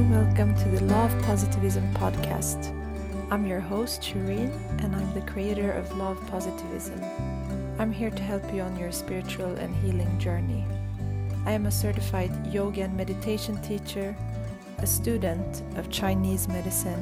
[0.00, 2.74] and welcome to the Law of Positivism podcast.
[3.30, 4.50] I'm your host, Shireen,
[4.82, 7.04] and I'm the creator of Law of Positivism.
[7.78, 10.64] I'm here to help you on your spiritual and healing journey.
[11.44, 14.16] I am a certified yoga and meditation teacher,
[14.78, 17.00] a student of Chinese medicine,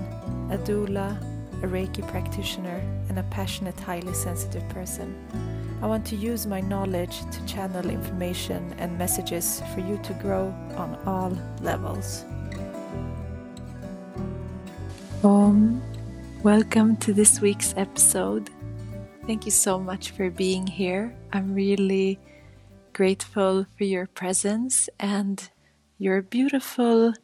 [0.51, 1.17] a doula,
[1.63, 5.15] a Reiki practitioner, and a passionate, highly sensitive person.
[5.83, 10.53] I want to use my knowledge to channel information and messages for you to grow
[10.77, 12.25] on all levels.
[15.25, 15.83] Om,
[16.45, 18.51] welcome to this week's episode.
[19.27, 21.13] Thank you so much for being here.
[21.33, 22.21] I'm really
[22.93, 25.51] grateful for your presence and
[25.99, 27.15] your beautiful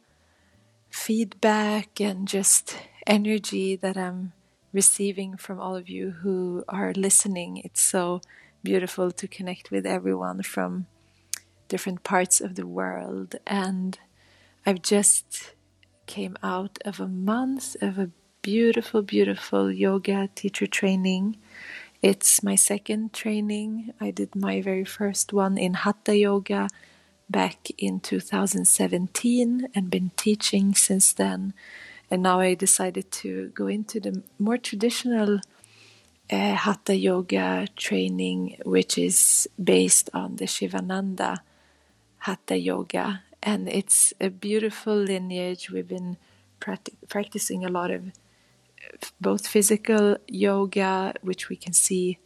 [0.89, 2.75] feedback and just
[3.07, 4.33] energy that I'm
[4.73, 7.61] receiving from all of you who are listening.
[7.63, 8.19] It's so
[8.61, 10.87] beautiful to connect with everyone from
[11.69, 13.97] different parts of the world and
[14.65, 15.54] I've just
[16.05, 18.11] came out of a month of a
[18.41, 21.37] beautiful beautiful yoga teacher training.
[22.01, 23.93] It's my second training.
[23.99, 26.67] I did my very first one in hatha yoga
[27.29, 31.53] back in 2017 and been teaching since then.
[32.09, 35.39] And now I decided to go into the more traditional
[36.31, 41.41] uh, Hatha Yoga training, which is based on the Shivananda
[42.19, 43.23] Hatha Yoga.
[43.41, 45.69] And it's a beautiful lineage.
[45.69, 46.17] We've been
[47.07, 48.11] practicing a lot of
[49.19, 52.19] both physical yoga, which we can see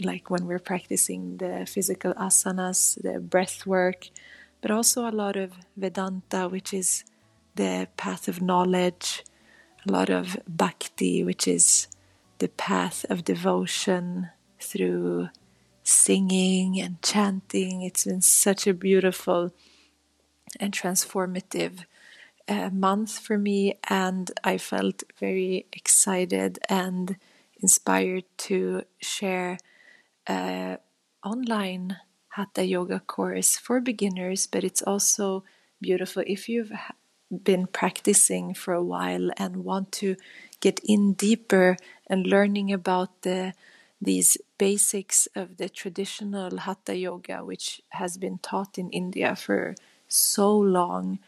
[0.00, 4.08] like when we're practicing the physical asanas, the breath work,
[4.60, 7.04] but also a lot of Vedanta, which is
[7.54, 9.24] the path of knowledge,
[9.86, 11.86] a lot of bhakti, which is
[12.38, 15.28] the path of devotion through
[15.84, 17.82] singing and chanting.
[17.82, 19.52] It's been such a beautiful
[20.60, 21.84] and transformative
[22.48, 27.16] uh, month for me, and I felt very excited and
[27.60, 29.58] inspired to share
[30.26, 30.78] an
[31.24, 31.96] online
[32.30, 35.44] hatha yoga course for beginners, but it's also
[35.80, 36.72] beautiful if you've
[37.42, 40.16] been practicing for a while and want to
[40.60, 41.76] get in deeper
[42.08, 43.52] and learning about the
[44.00, 49.74] these basics of the traditional hatha yoga which has been taught in India for
[50.14, 51.18] so long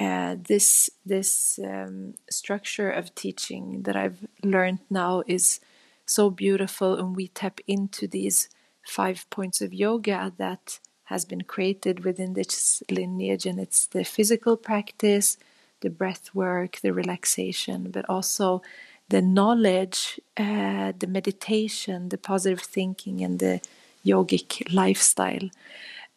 [0.00, 5.60] uh, this this um, structure of teaching that I've learned now is
[6.06, 8.48] so beautiful and we tap into these
[8.86, 14.56] five points of yoga that has been created within this lineage and it's the physical
[14.56, 15.36] practice
[15.84, 18.62] the breath work, the relaxation, but also
[19.10, 23.60] the knowledge, uh, the meditation, the positive thinking, and the
[24.04, 25.50] yogic lifestyle.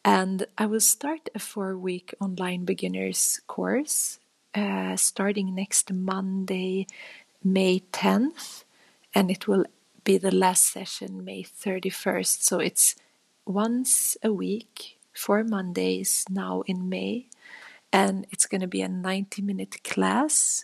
[0.08, 4.20] And I will start a four week online beginners course
[4.56, 6.88] uh, starting next Monday,
[7.44, 8.64] May 10th,
[9.14, 9.66] and it will
[10.06, 12.42] be the last session May 31st.
[12.42, 12.96] So it's
[13.46, 17.28] once a week, four Mondays now in May.
[17.92, 20.64] And it's going to be a 90 minute class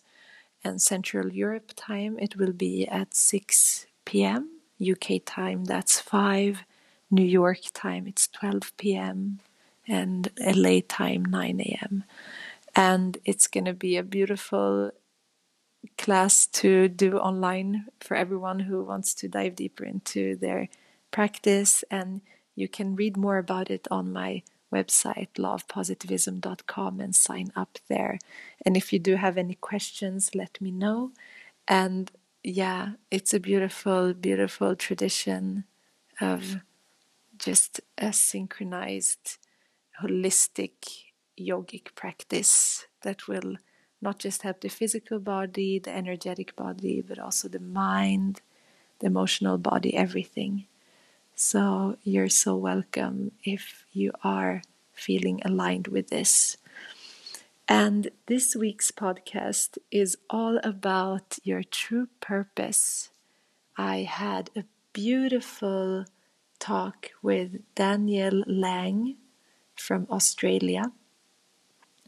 [0.64, 2.18] and central europe time.
[2.18, 5.66] It will be at 6 p.m uk time.
[5.66, 6.64] That's 5
[7.12, 9.40] new york time it's 12 p.m
[9.88, 12.04] and la time 9 a.m
[12.76, 14.92] and it's going to be a beautiful
[15.98, 20.70] class to do online for everyone who wants to dive deeper into their
[21.12, 22.22] practice and
[22.56, 24.44] you can read more about it on my
[24.74, 28.20] website, lawofpositivism.com, and sign up there.
[28.66, 31.12] And if you do have any questions, let me know.
[31.68, 32.12] And
[32.44, 35.66] yeah, it's a beautiful, beautiful tradition
[36.20, 36.58] of
[37.44, 39.38] just a synchronized,
[40.02, 40.72] holistic
[41.38, 43.58] yogic practice that will
[44.02, 48.42] not just help the physical body, the energetic body, but also the mind,
[49.00, 50.66] the emotional body, everything.
[51.36, 54.62] So you're so welcome if you are
[54.94, 56.58] feeling aligned with this.
[57.68, 63.10] And this week's podcast is all about your true purpose.
[63.78, 66.06] I had a beautiful
[66.64, 69.18] talk with Daniel Lang
[69.76, 70.94] from Australia.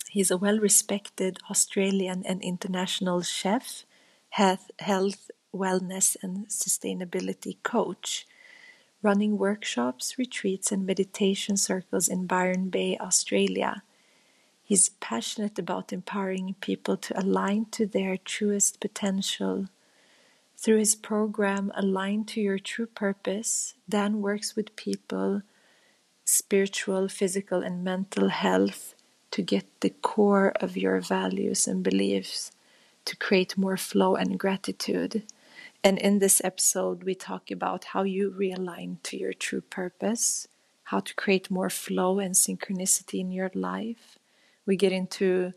[0.10, 3.84] He's a well respected Australian and international chef,
[4.30, 8.26] health, health, wellness, and sustainability coach
[9.06, 13.84] running workshops, retreats, and meditation circles in Byron Bay, Australia.
[14.64, 19.68] He's passionate about empowering people to align to their truest potential.
[20.66, 25.44] Through his program, Aligned to Your True Purpose, Dan works with people,
[26.24, 28.96] spiritual, physical, and mental health
[29.30, 32.52] to get the core of your values and beliefs
[33.06, 35.22] to create more flow and gratitude.
[35.84, 40.48] And in this episode, we talk about how you realign to your true purpose,
[40.86, 44.18] how to create more flow and synchronicity in your life.
[44.66, 45.54] We get into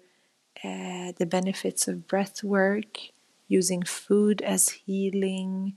[0.62, 2.98] uh, the benefits of breath work,
[3.48, 5.76] using food as healing,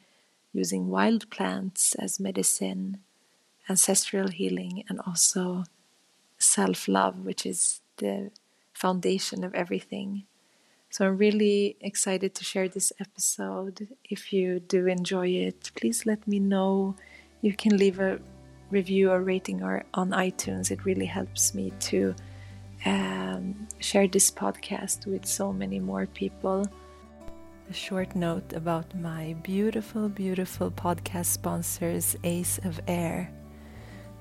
[0.53, 3.00] using wild plants as medicine,
[3.69, 5.63] ancestral healing, and also
[6.38, 8.31] self love, which is the
[8.73, 10.23] foundation of everything.
[10.89, 13.88] So I'm really excited to share this episode.
[14.09, 16.95] If you do enjoy it, please let me know.
[17.41, 18.19] You can leave a
[18.69, 20.69] review or rating or on iTunes.
[20.69, 22.13] It really helps me to
[22.85, 26.68] um, share this podcast with so many more people.
[27.69, 33.31] A short note about my beautiful, beautiful podcast sponsors, Ace of Air.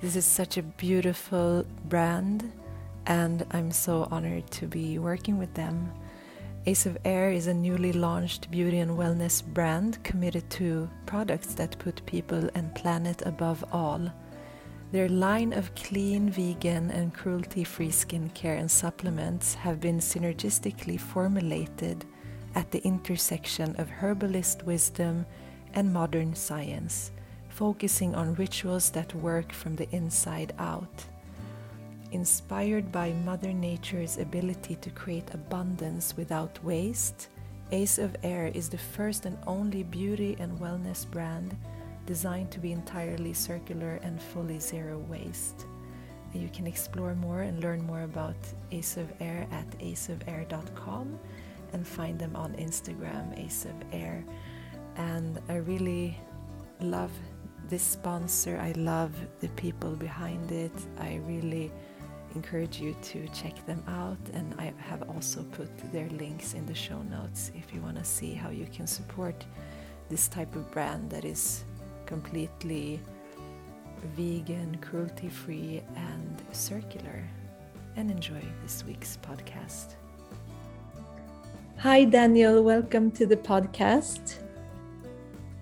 [0.01, 2.53] This is such a beautiful brand,
[3.07, 5.93] and I'm so honored to be working with them.
[6.67, 11.79] Ace of Air is a newly launched beauty and wellness brand committed to products that
[11.79, 14.13] put people and planet above all.
[14.93, 22.05] Their line of clean, vegan, and cruelty free skincare and supplements have been synergistically formulated
[22.55, 25.27] at the intersection of herbalist wisdom
[25.75, 27.13] and modern science,
[27.49, 31.05] focusing on rituals that work from the inside out.
[32.13, 37.29] Inspired by Mother Nature's ability to create abundance without waste,
[37.73, 41.57] Ace of Air is the first and only beauty and wellness brand
[42.07, 45.67] designed to be entirely circular and fully zero waste.
[46.33, 48.37] You can explore more and learn more about
[48.73, 51.19] Ace of Air at aceofair.com
[51.73, 54.25] and find them on Instagram, Ace of Air.
[54.97, 56.19] And I really
[56.81, 57.13] love
[57.69, 58.59] this sponsor.
[58.61, 60.73] I love the people behind it.
[60.99, 61.71] I really
[62.35, 66.75] encourage you to check them out and I have also put their links in the
[66.75, 69.45] show notes if you want to see how you can support
[70.09, 71.65] this type of brand that is
[72.07, 73.01] completely
[74.17, 77.23] vegan, cruelty free, and circular.
[77.97, 80.00] And enjoy this week's podcast.
[81.83, 82.63] Hi, Daniel.
[82.63, 84.35] Welcome to the podcast.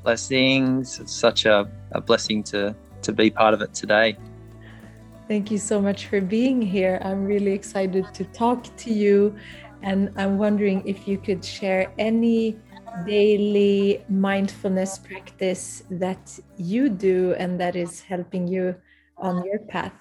[0.03, 0.99] Blessings.
[0.99, 4.17] It's such a, a blessing to, to be part of it today.
[5.29, 6.99] Thank you so much for being here.
[7.05, 9.37] I'm really excited to talk to you.
[9.83, 12.59] And I'm wondering if you could share any
[13.07, 18.75] daily mindfulness practice that you do and that is helping you
[19.19, 19.95] on your path.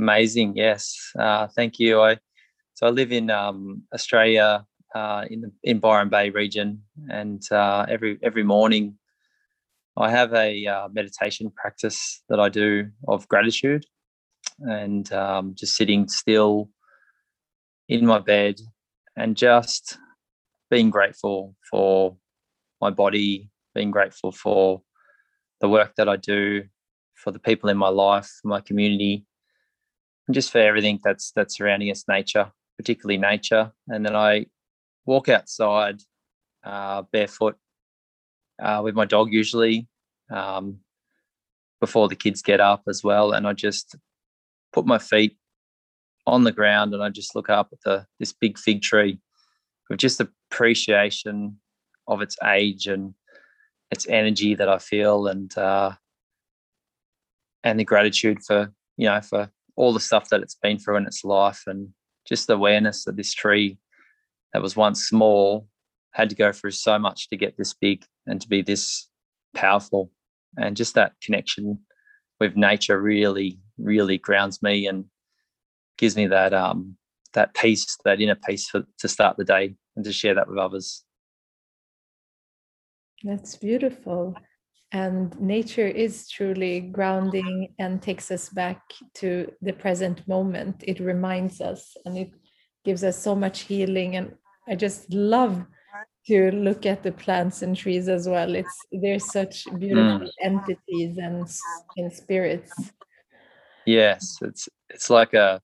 [0.00, 0.56] Amazing.
[0.56, 1.12] Yes.
[1.16, 2.00] Uh, thank you.
[2.00, 2.18] I
[2.74, 7.86] so I live in um, Australia uh, in the in Byron Bay region, and uh,
[7.88, 8.96] every every morning
[9.96, 13.86] I have a uh, meditation practice that I do of gratitude
[14.60, 16.70] and um, just sitting still
[17.88, 18.56] in my bed
[19.16, 19.98] and just
[20.70, 22.16] being grateful for
[22.80, 24.82] my body, being grateful for
[25.60, 26.64] the work that I do,
[27.14, 29.26] for the people in my life, my community,
[30.26, 32.50] and just for everything that's that's surrounding us, nature,
[32.84, 33.72] particularly nature.
[33.88, 34.46] And then I
[35.06, 36.02] walk outside
[36.62, 37.56] uh, barefoot
[38.62, 39.88] uh, with my dog usually
[40.30, 40.80] um,
[41.80, 43.32] before the kids get up as well.
[43.32, 43.96] And I just
[44.74, 45.38] put my feet
[46.26, 49.18] on the ground and I just look up at the this big fig tree
[49.88, 51.58] with just appreciation
[52.06, 53.14] of its age and
[53.90, 55.92] its energy that I feel and uh,
[57.62, 61.06] and the gratitude for you know for all the stuff that it's been through in
[61.06, 61.90] its life and
[62.26, 63.78] just the awareness that this tree
[64.52, 65.68] that was once small
[66.12, 69.08] had to go through so much to get this big and to be this
[69.54, 70.10] powerful.
[70.56, 71.80] And just that connection
[72.40, 75.06] with nature really really grounds me and
[75.98, 76.96] gives me that um
[77.32, 80.58] that peace that inner peace for, to start the day and to share that with
[80.58, 81.04] others.
[83.24, 84.36] That's beautiful
[84.94, 88.80] and nature is truly grounding and takes us back
[89.12, 92.30] to the present moment it reminds us and it
[92.84, 94.34] gives us so much healing and
[94.68, 95.66] I just love
[96.26, 98.54] to look at the plants and trees as well.
[98.54, 100.30] It's they're such beautiful mm.
[100.42, 101.46] entities and
[101.96, 102.72] and spirits.
[103.86, 105.60] Yes, it's it's like a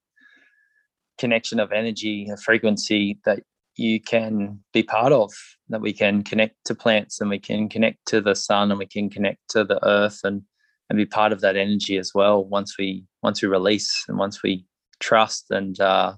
[1.19, 3.41] connection of energy, a frequency that
[3.77, 5.33] you can be part of.
[5.71, 8.87] That we can connect to plants and we can connect to the sun and we
[8.87, 10.43] can connect to the earth and
[10.89, 12.45] and be part of that energy as well.
[12.45, 14.65] Once we once we release and once we
[14.99, 16.15] trust and uh,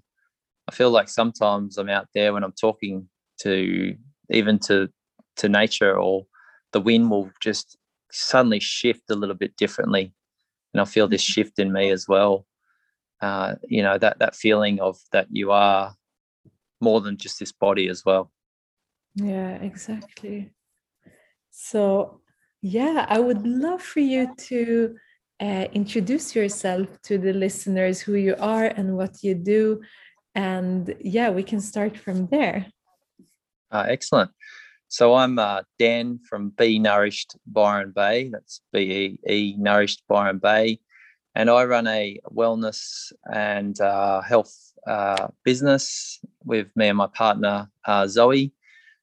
[0.69, 3.09] I feel like sometimes I'm out there when I'm talking
[3.41, 3.95] to
[4.31, 4.89] even to
[5.37, 6.27] to nature or
[6.73, 7.77] the wind will just
[8.11, 10.13] suddenly shift a little bit differently
[10.73, 11.33] and I feel this mm-hmm.
[11.33, 12.47] shift in me as well
[13.21, 15.95] uh, you know that that feeling of that you are
[16.81, 18.31] more than just this body as well
[19.15, 20.53] yeah exactly.
[21.51, 22.23] So
[22.63, 24.95] yeah i would love for you to
[25.41, 29.83] uh, introduce yourself to the listeners who you are and what you do.
[30.37, 32.67] And yeah we can start from there.
[33.71, 34.31] Uh, excellent.
[34.89, 38.31] So i'm uh, dan from bee nourished byron bay.
[38.33, 40.79] That's b-e-e nourished byron bay.
[41.35, 44.55] And I run a wellness and uh, health
[44.87, 48.53] uh, business with me and my partner uh, Zoe.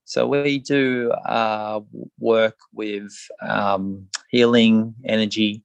[0.09, 1.81] So we do uh,
[2.17, 3.15] work with
[3.47, 5.63] um, healing energy.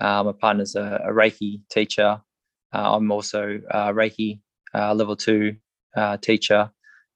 [0.00, 2.20] Uh, my partner's a, a Reiki teacher.
[2.74, 4.40] Uh, I'm also a Reiki
[4.74, 5.54] level two
[6.20, 6.68] teacher.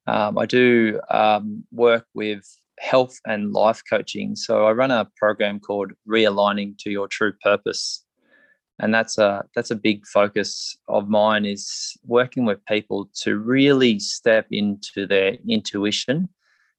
[0.07, 2.45] Um, I do um, work with
[2.79, 4.37] health and life coaching.
[4.37, 8.05] So I run a program called Realigning to Your True Purpose
[8.79, 13.99] and that's a that's a big focus of mine is working with people to really
[13.99, 16.29] step into their intuition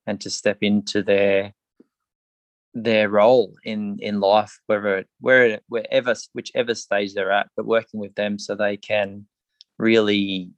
[0.07, 1.53] and to step into their
[2.73, 8.15] their role in in life wherever where wherever whichever stage they're at but working with
[8.15, 9.25] them so they can
[9.77, 10.49] really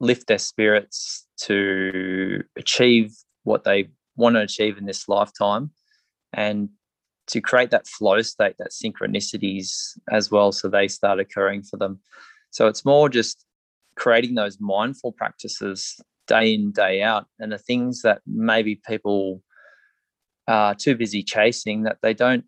[0.00, 3.12] lift their spirits to achieve
[3.44, 5.70] what they want to achieve in this lifetime
[6.32, 6.68] and
[7.28, 12.00] to create that flow state, that synchronicities as well, so they start occurring for them.
[12.50, 13.44] So it's more just
[13.96, 19.42] creating those mindful practices day in, day out, and the things that maybe people
[20.46, 22.44] are too busy chasing that they don't,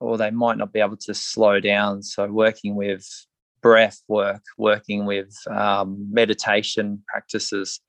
[0.00, 2.02] or they might not be able to slow down.
[2.02, 3.06] So working with
[3.62, 7.80] breath work, working with um, meditation practices,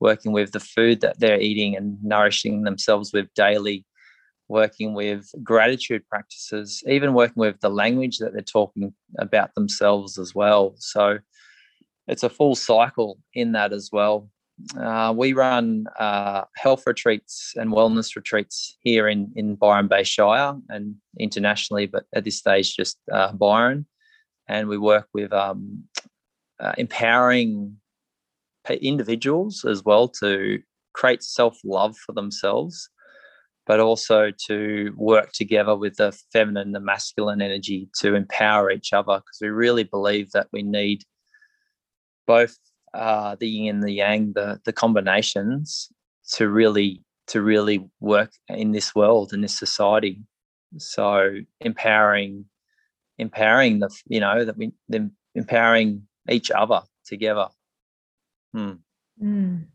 [0.00, 3.84] working with the food that they're eating and nourishing themselves with daily
[4.48, 10.34] working with gratitude practices, even working with the language that they're talking about themselves as
[10.34, 10.74] well.
[10.78, 11.18] So
[12.06, 14.28] it's a full cycle in that as well.
[14.78, 20.54] Uh, we run uh, health retreats and wellness retreats here in, in Byron Bay Shire
[20.68, 23.86] and internationally, but at this stage, just uh, Byron.
[24.48, 25.84] And we work with um,
[26.60, 27.76] uh, empowering
[28.80, 30.60] individuals as well to
[30.94, 32.88] create self love for themselves
[33.66, 39.18] but also to work together with the feminine the masculine energy to empower each other
[39.18, 41.02] because we really believe that we need
[42.26, 42.56] both
[42.94, 45.92] uh, the yin and the yang, the the combinations
[46.32, 50.22] to really to really work in this world in this society.
[50.78, 52.46] So empowering,
[53.18, 57.48] empowering the you know that we them empowering each other together.
[58.52, 58.72] Hmm.
[59.22, 59.66] Mm.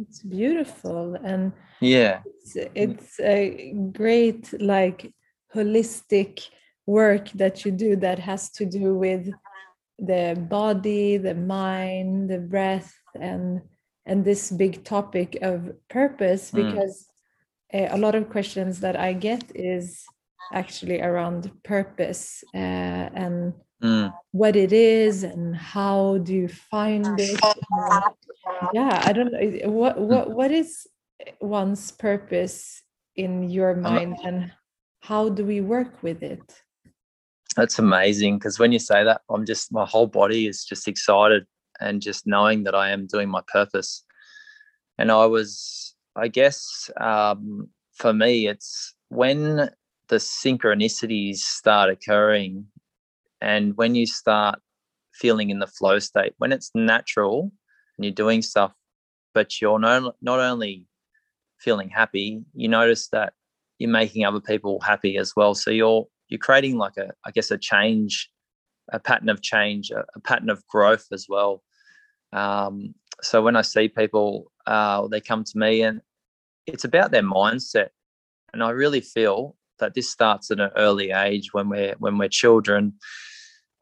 [0.00, 5.12] It's beautiful and yeah, it's, it's a great like
[5.54, 6.50] holistic
[6.86, 9.30] work that you do that has to do with
[9.98, 13.60] the body, the mind, the breath, and
[14.06, 16.64] and this big topic of purpose mm.
[16.64, 17.06] because
[17.74, 17.92] mm.
[17.92, 20.04] a lot of questions that I get is
[20.52, 23.52] actually around purpose uh, and
[23.82, 24.12] mm.
[24.32, 27.38] what it is and how do you find it
[28.72, 30.00] yeah i don't know what mm.
[30.00, 30.86] what what is
[31.40, 32.82] one's purpose
[33.16, 34.52] in your mind and
[35.00, 36.62] how do we work with it
[37.58, 41.44] that's amazing because when you say that i'm just my whole body is just excited
[41.80, 44.04] and just knowing that i am doing my purpose.
[44.96, 49.70] And i was i guess um, for me it's when
[50.08, 52.64] the synchronicities start occurring
[53.40, 54.60] and when you start
[55.12, 57.50] feeling in the flow state when it's natural
[57.96, 58.72] and you're doing stuff
[59.34, 60.86] but you're not, not only
[61.58, 63.32] feeling happy you notice that
[63.78, 65.54] you're making other people happy as well.
[65.54, 68.30] So you're you're creating like a i guess a change
[68.92, 71.62] a pattern of change a, a pattern of growth as well.
[72.32, 76.02] Um, so when i see people uh, they come to me and
[76.66, 77.88] it's about their mindset.
[78.52, 82.28] And i really feel that this starts at an early age when we're when we're
[82.28, 82.94] children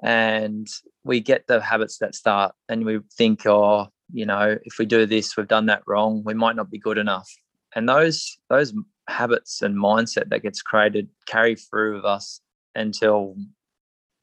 [0.03, 0.69] and
[1.05, 5.07] we get the habits that start and we think oh you know if we do
[5.07, 7.31] this we've done that wrong we might not be good enough.
[7.75, 8.73] And those those
[9.09, 12.41] habits and mindset that gets created carry through with us
[12.75, 13.37] until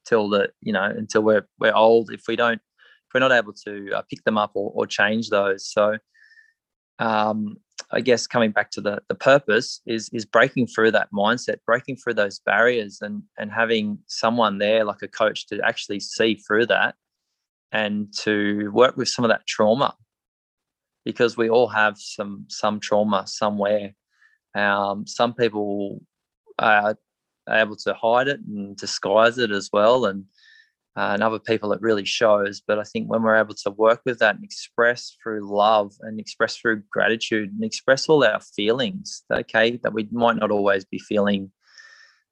[0.04, 3.52] till the you know until we're we're old if we don't if we're not able
[3.52, 5.96] to uh, pick them up or, or change those so
[6.98, 7.56] um
[7.90, 11.96] I guess coming back to the the purpose is is breaking through that mindset, breaking
[11.96, 16.66] through those barriers, and and having someone there like a coach to actually see through
[16.66, 16.94] that,
[17.72, 19.94] and to work with some of that trauma,
[21.04, 23.94] because we all have some some trauma somewhere.
[24.54, 26.00] Um, some people
[26.58, 26.96] are
[27.48, 30.24] able to hide it and disguise it as well, and
[30.96, 32.62] uh, and other people it really shows.
[32.66, 36.20] But I think when we're able to work with that and express through love and
[36.20, 40.98] express through gratitude and express all our feelings, okay, that we might not always be
[40.98, 41.50] feeling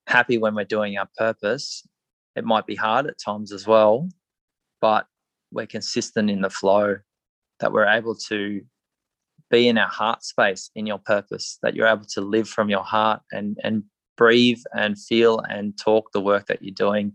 [0.06, 1.86] happy when we're doing our purpose.
[2.36, 4.08] It might be hard at times as well,
[4.80, 5.06] but
[5.50, 6.98] we're consistent in the flow,
[7.60, 8.62] that we're able to
[9.52, 12.82] be in our heart space in your purpose, that you're able to live from your
[12.82, 13.84] heart and and
[14.16, 17.12] breathe and feel and talk the work that you're doing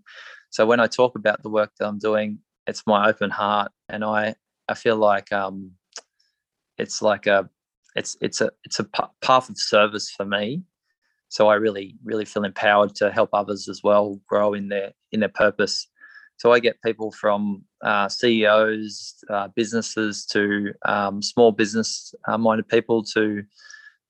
[0.49, 4.03] so when I talk about the work that I'm doing, it's my open heart, and
[4.03, 4.35] I
[4.67, 5.71] I feel like um,
[6.77, 7.49] it's like a
[7.95, 8.85] it's it's a it's a
[9.21, 10.63] path of service for me.
[11.29, 15.19] So I really really feel empowered to help others as well grow in their in
[15.19, 15.87] their purpose.
[16.37, 22.67] So I get people from uh, CEOs, uh, businesses to um, small business uh, minded
[22.67, 23.43] people to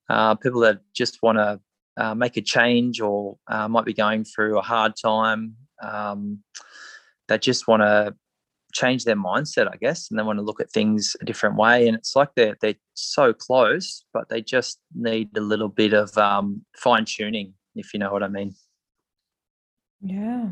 [0.10, 1.60] uh, people that just want to
[1.98, 6.40] uh, make a change or uh, might be going through a hard time um,
[7.28, 8.14] that just want to
[8.74, 11.88] change their mindset, I guess, and they want to look at things a different way.
[11.88, 16.16] And it's like they're they're so close, but they just need a little bit of
[16.18, 18.54] um, fine tuning, if you know what I mean.
[20.02, 20.50] Yeah,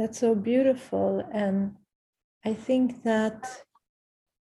[0.00, 1.76] that's so beautiful, and
[2.44, 3.46] I think that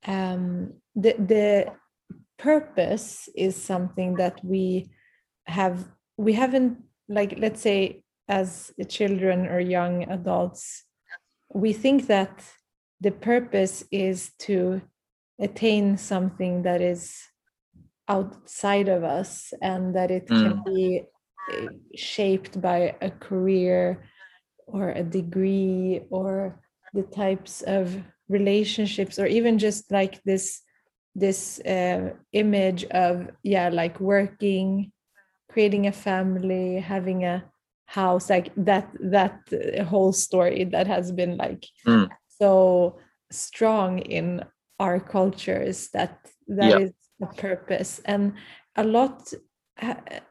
[0.08, 1.74] um, the the
[2.40, 4.90] purpose is something that we
[5.46, 5.88] have
[6.18, 10.84] we haven't like let's say as children or young adults,
[11.54, 12.44] we think that
[13.00, 14.82] the purpose is to
[15.40, 17.22] attain something that is
[18.08, 20.42] outside of us and that it mm.
[20.42, 21.04] can be
[21.52, 24.04] eh, shaped by a career
[24.68, 26.60] or a degree or
[26.94, 27.96] the types of
[28.30, 30.62] relationships or even just like this
[31.16, 34.92] this uh, image of yeah like working
[35.50, 37.44] creating a family having a
[37.86, 39.40] house like that that
[39.88, 42.10] whole story that has been like mm.
[42.28, 42.98] so
[43.32, 44.44] strong in
[44.80, 46.82] our cultures that that yep.
[46.82, 48.34] is the purpose and
[48.76, 49.32] a lot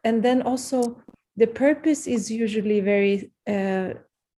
[0.05, 1.01] and then also
[1.37, 3.94] the purpose is usually very uh,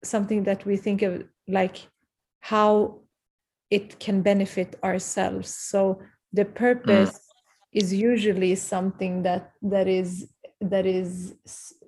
[0.06, 1.88] something that we think of like
[2.40, 3.00] how
[3.70, 6.00] it can benefit ourselves so
[6.32, 7.80] the purpose mm.
[7.80, 10.28] is usually something that that is
[10.60, 11.34] that is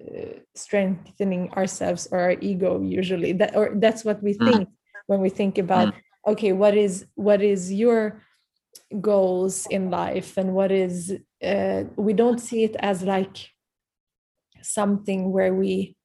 [0.01, 4.51] uh, strengthening ourselves or our ego usually that or that's what we mm.
[4.51, 4.73] think mm.
[5.07, 6.01] when we think about mm.
[6.27, 8.23] okay what is what is your
[9.01, 13.49] goals in life and what is uh, we don't see it as like
[14.63, 15.97] something where we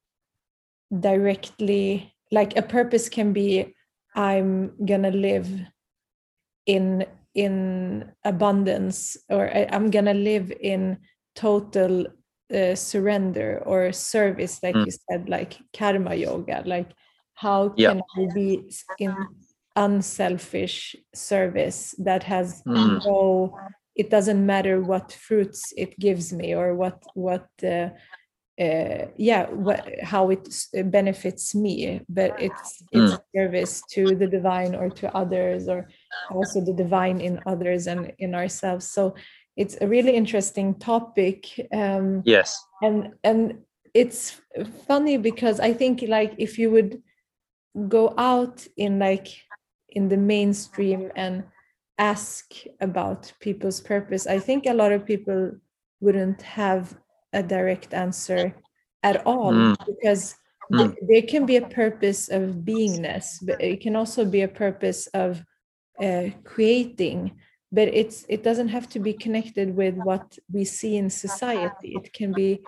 [1.00, 3.74] directly like a purpose can be
[4.14, 5.48] i'm gonna live
[6.66, 7.04] in
[7.34, 10.98] in abundance or I, i'm gonna live in
[11.34, 12.06] total
[12.54, 14.86] uh, surrender or service like mm.
[14.86, 16.90] you said like karma yoga like
[17.34, 19.14] how can i be in
[19.76, 23.04] unselfish service that has mm.
[23.04, 23.58] no
[23.96, 27.88] it doesn't matter what fruits it gives me or what what uh,
[28.60, 30.48] uh, yeah what, how it
[30.84, 33.20] benefits me but it's it's mm.
[33.34, 35.88] service to the divine or to others or
[36.30, 39.14] also the divine in others and in ourselves so
[39.56, 43.58] it's a really interesting topic um, yes and and
[43.92, 44.40] it's
[44.86, 47.02] funny because i think like if you would
[47.88, 49.28] go out in like
[49.88, 51.42] in the mainstream and
[51.98, 55.50] ask about people's purpose i think a lot of people
[56.00, 56.96] wouldn't have
[57.34, 58.54] a direct answer
[59.02, 59.76] at all mm.
[59.86, 60.36] because
[60.72, 60.94] mm.
[61.08, 65.44] there can be a purpose of beingness but it can also be a purpose of
[66.02, 67.32] uh, creating
[67.70, 72.12] but it's it doesn't have to be connected with what we see in society it
[72.12, 72.60] can be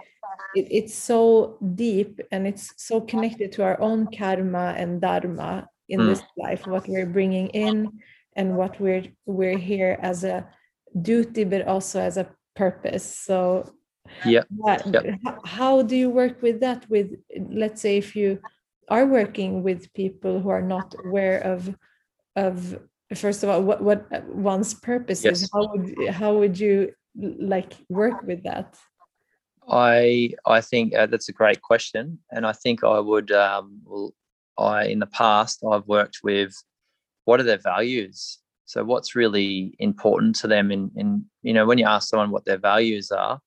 [0.54, 6.00] it, it's so deep and it's so connected to our own karma and dharma in
[6.00, 6.08] mm.
[6.08, 7.90] this life what we're bringing in
[8.36, 10.46] and what we're we're here as a
[11.02, 13.70] duty but also as a purpose so
[14.24, 15.16] yeah, yeah.
[15.44, 17.14] how do you work with that with
[17.50, 18.38] let's say if you
[18.88, 21.74] are working with people who are not aware of
[22.36, 22.78] of
[23.14, 25.42] first of all what what one's purpose yes.
[25.42, 26.92] is how would how would you
[27.38, 28.76] like work with that
[29.68, 34.12] i i think uh, that's a great question and i think i would um well
[34.58, 36.52] i in the past i've worked with
[37.24, 41.78] what are their values so what's really important to them in in you know when
[41.78, 43.40] you ask someone what their values are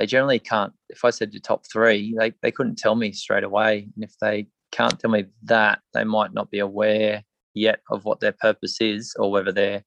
[0.00, 3.44] they generally can't if i said your top three they, they couldn't tell me straight
[3.44, 3.86] away.
[3.94, 7.22] And if they can't tell me that they might not be aware
[7.54, 9.84] yet of what their purpose is or whether they're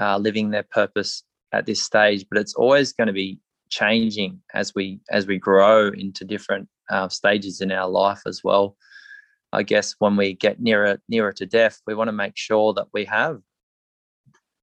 [0.00, 2.24] uh, living their purpose at this stage.
[2.30, 7.08] But it's always going to be changing as we as we grow into different uh,
[7.08, 8.76] stages in our life as well.
[9.52, 12.88] I guess when we get nearer nearer to death, we want to make sure that
[12.92, 13.40] we have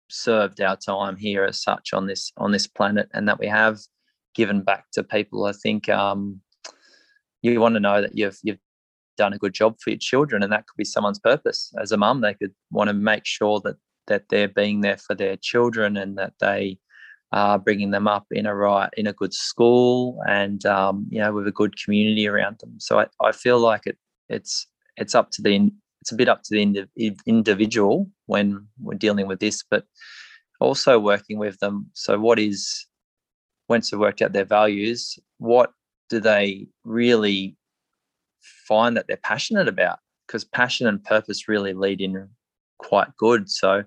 [0.09, 3.79] served our time here as such on this on this planet, and that we have
[4.35, 5.45] given back to people.
[5.45, 6.41] I think um,
[7.41, 8.59] you want to know that you've you've
[9.17, 11.73] done a good job for your children, and that could be someone's purpose.
[11.81, 15.15] As a mum, they could want to make sure that that they're being there for
[15.15, 16.77] their children and that they
[17.31, 21.33] are bringing them up in a right in a good school and um, you know
[21.33, 22.75] with a good community around them.
[22.79, 23.97] So I, I feel like it
[24.29, 24.67] it's
[24.97, 25.71] it's up to the
[26.01, 29.85] it's a bit up to the individual when we're dealing with this, but
[30.59, 31.89] also working with them.
[31.93, 32.85] So, what is
[33.67, 35.71] once they've worked out their values, what
[36.09, 37.57] do they really
[38.67, 39.99] find that they're passionate about?
[40.27, 42.29] Because passion and purpose really lead in
[42.77, 43.49] quite good.
[43.49, 43.83] So,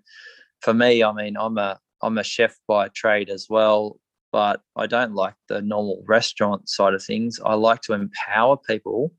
[0.60, 3.98] for me, I mean, I'm a I'm a chef by trade as well,
[4.32, 7.40] but I don't like the normal restaurant side of things.
[7.44, 9.12] I like to empower people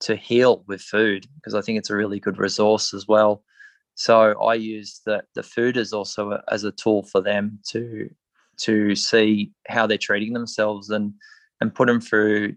[0.00, 3.42] to heal with food because I think it's a really good resource as well.
[3.94, 8.10] So I use the the food as also a, as a tool for them to
[8.58, 11.12] to see how they're treating themselves and
[11.60, 12.54] and put them through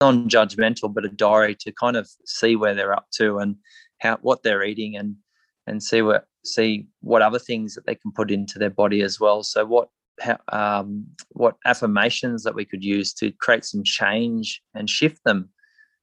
[0.00, 3.56] non-judgmental but a diary to kind of see where they're up to and
[3.98, 5.14] how what they're eating and
[5.66, 9.20] and see what see what other things that they can put into their body as
[9.20, 9.88] well so what
[10.48, 15.48] um, what affirmations that we could use to create some change and shift them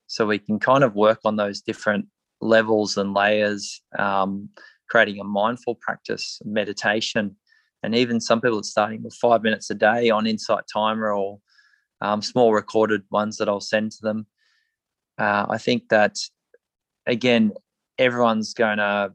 [0.07, 2.07] so we can kind of work on those different
[2.41, 4.49] levels and layers, um,
[4.89, 7.35] creating a mindful practice, meditation.
[7.83, 11.39] And even some people are starting with five minutes a day on Insight Timer or
[12.01, 14.27] um, small recorded ones that I'll send to them.
[15.17, 16.17] Uh, I think that,
[17.05, 17.51] again,
[17.97, 19.13] everyone's going to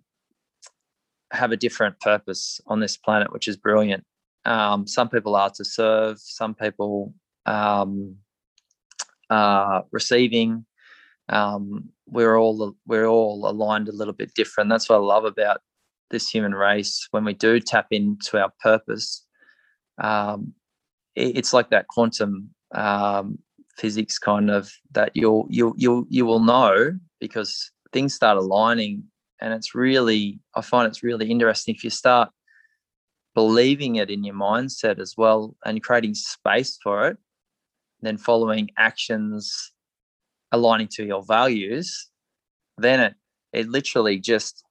[1.33, 4.05] have a different purpose on this planet, which is brilliant.
[4.45, 7.15] Um, some people are to serve, some people
[7.47, 8.17] um,
[9.31, 10.67] are receiving,
[11.29, 14.69] um, we're all we're all aligned a little bit different.
[14.69, 15.61] That's what I love about
[16.11, 17.09] this human race.
[17.11, 19.25] When we do tap into our purpose,
[19.99, 20.55] um,
[21.15, 23.39] it, it's like that quantum um,
[23.77, 29.05] physics kind of that you'll you'll you you will know because things start aligning,
[29.41, 32.31] and it's really I find it's really interesting if you start
[33.35, 37.19] believing it in your mindset as well and creating space for it
[38.05, 39.73] then following actions
[40.53, 42.09] aligning to your values,
[42.79, 43.15] then it
[43.53, 44.65] it literally just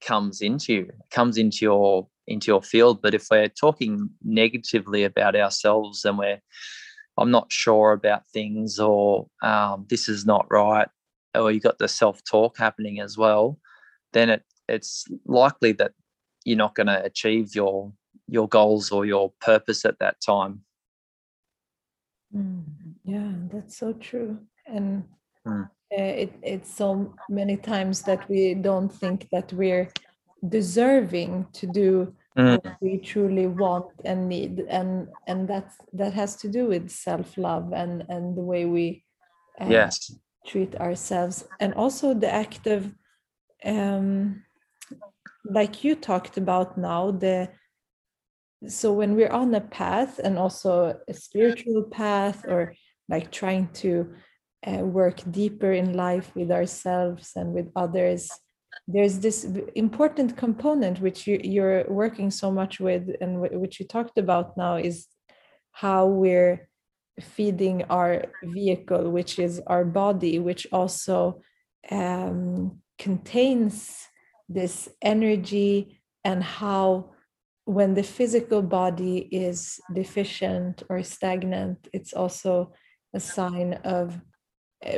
[0.00, 3.02] comes into you, comes into your into your field.
[3.02, 6.40] But if we're talking negatively about ourselves and we're
[7.18, 10.88] I'm not sure about things or um, this is not right,
[11.34, 13.58] or you got the self talk happening as well,
[14.12, 15.92] then it it's likely that
[16.44, 17.92] you're not going to achieve your
[18.26, 20.62] your goals or your purpose at that time.
[22.34, 22.62] Mm,
[23.04, 25.04] yeah, that's so true and
[25.46, 25.68] mm.
[25.92, 29.88] Uh, it, it's so many times that we don't think that we're
[30.48, 32.62] deserving to do mm.
[32.62, 37.72] what we truly want and need and and that's that has to do with self-love
[37.72, 39.04] and and the way we
[39.60, 40.14] uh, yes
[40.46, 42.94] treat ourselves and also the act of
[43.64, 44.42] um
[45.44, 47.48] like you talked about now the
[48.66, 52.74] so when we're on a path and also a spiritual path or
[53.08, 54.14] like trying to
[54.66, 58.30] uh, work deeper in life with ourselves and with others.
[58.86, 59.44] There's this
[59.74, 64.76] important component which you, you're working so much with and which you talked about now
[64.76, 65.06] is
[65.72, 66.68] how we're
[67.20, 71.42] feeding our vehicle which is our body which also
[71.90, 74.06] um, contains
[74.48, 77.10] this energy and how
[77.64, 82.72] when the physical body is deficient or stagnant it's also
[83.14, 84.20] a sign of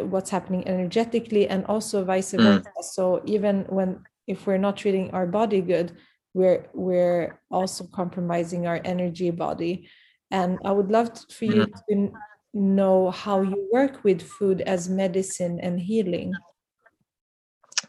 [0.03, 2.43] what's happening energetically and also vice mm.
[2.43, 2.85] versa mm.
[2.85, 5.97] so even when if we're not treating our body good
[6.35, 9.89] we're we're also compromising our energy body
[10.31, 11.73] and i would love to, for you mm.
[11.89, 12.13] to
[12.55, 16.33] know how you work with food as medicine and healing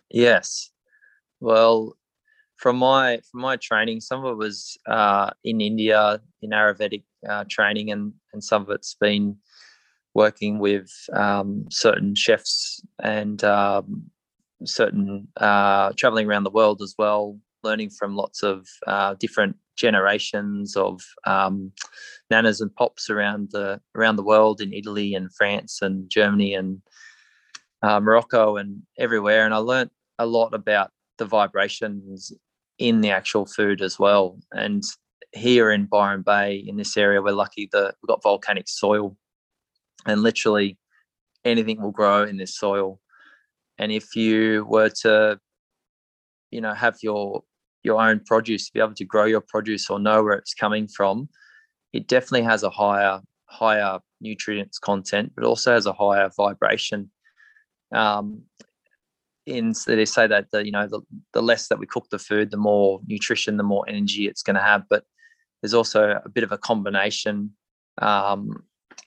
[0.09, 0.71] yes
[1.39, 1.95] well
[2.55, 7.43] from my from my training some of it was uh, in india in ayurvedic uh,
[7.49, 9.37] training and and some of it's been
[10.13, 14.03] working with um, certain chefs and um,
[14.63, 20.75] certain uh, traveling around the world as well, learning from lots of uh, different generations
[20.75, 21.71] of um,
[22.31, 26.81] nanas and pops around the around the world in Italy and France and Germany and
[27.81, 29.45] uh, Morocco and everywhere.
[29.45, 32.31] And I learned a lot about the vibrations
[32.77, 34.39] in the actual food as well.
[34.51, 34.83] And
[35.31, 39.17] here in Byron Bay, in this area, we're lucky that we've got volcanic soil
[40.05, 40.77] and literally
[41.45, 42.99] anything will grow in this soil.
[43.77, 45.39] And if you were to
[46.51, 47.43] you know have your
[47.81, 51.27] your own produce be able to grow your produce or know where it's coming from
[51.91, 57.11] it definitely has a higher higher nutrients content but also has a higher vibration.
[57.93, 58.43] Um,
[59.45, 61.01] in so they say that the you know the,
[61.33, 64.55] the less that we cook the food the more nutrition the more energy it's going
[64.55, 65.03] to have but
[65.61, 67.51] there's also a bit of a combination
[68.01, 68.63] um,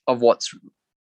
[0.07, 0.55] of what's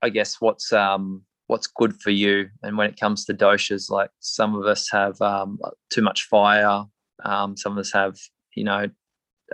[0.01, 2.47] i guess what's um, what's good for you.
[2.61, 5.57] And when it comes to doshas, like some of us have um,
[5.89, 6.83] too much fire,
[7.25, 8.17] um, some of us have,
[8.55, 8.87] you know,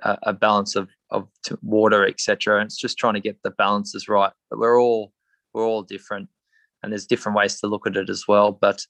[0.03, 1.29] a, a balance of of
[1.61, 2.59] water, etc.
[2.59, 4.33] And it's just trying to get the balances right.
[4.49, 5.13] But we're all
[5.53, 6.27] we're all different,
[6.83, 8.51] and there's different ways to look at it as well.
[8.51, 8.85] But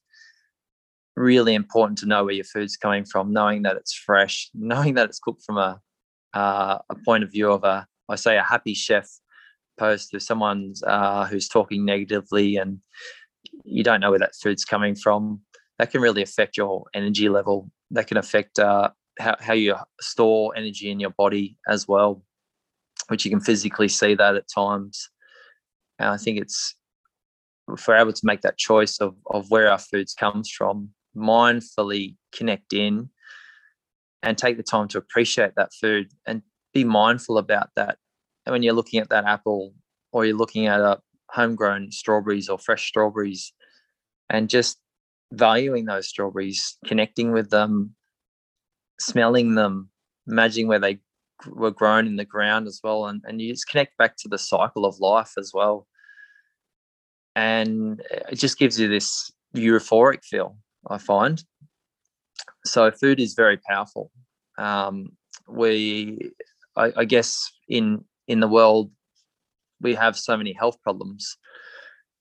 [1.16, 5.10] really important to know where your food's coming from, knowing that it's fresh, knowing that
[5.10, 5.80] it's cooked from a
[6.34, 9.08] uh, a point of view of a I say a happy chef
[9.78, 12.80] post if someone's uh, who's talking negatively and
[13.64, 15.42] you don't know where that food's coming from,
[15.80, 17.70] that can really affect your energy level.
[17.92, 22.24] That can affect uh, how, how you store energy in your body as well,
[23.08, 25.10] which you can physically see that at times.
[26.00, 26.76] And I think it's
[27.74, 32.16] if we're able to make that choice of, of where our foods comes from, mindfully
[32.34, 33.10] connect in
[34.22, 36.42] and take the time to appreciate that food and
[36.74, 37.98] be mindful about that
[38.46, 39.74] and when you're looking at that apple
[40.12, 43.54] or you're looking at a homegrown strawberries or fresh strawberries
[44.30, 44.78] and just
[45.32, 47.96] valuing those strawberries, connecting with them,
[49.00, 49.90] smelling them,
[50.28, 51.00] imagining where they
[51.48, 53.08] were grown in the ground as well.
[53.08, 55.88] And, and you just connect back to the cycle of life as well.
[57.36, 60.58] And it just gives you this euphoric feel,
[60.90, 61.44] I find.
[62.64, 64.12] So food is very powerful.
[64.58, 65.10] Um,
[65.48, 66.32] we,
[66.78, 68.92] I, I guess, in in the world
[69.82, 71.38] we have so many health problems.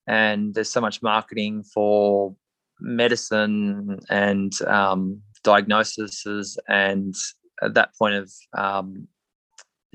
[0.06, 2.34] And there's so much marketing for
[2.80, 7.14] medicine and um, diagnoses and
[7.62, 9.08] at that point of um,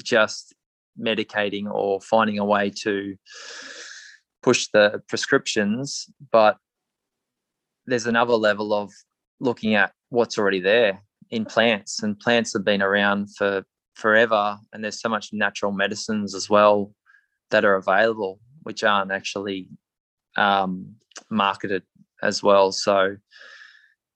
[0.04, 0.56] just
[1.00, 3.16] medicating or finding a way to
[4.42, 6.08] push the prescriptions.
[6.32, 6.58] But
[7.86, 8.92] there's another level of
[9.40, 13.64] looking at what's already there in plants and plants have been around for
[14.00, 16.94] forever and there's so much natural medicines as well
[17.52, 19.68] that are available which aren't actually
[20.38, 20.96] um,
[21.30, 21.84] marketed
[22.22, 22.72] as well.
[22.72, 23.18] So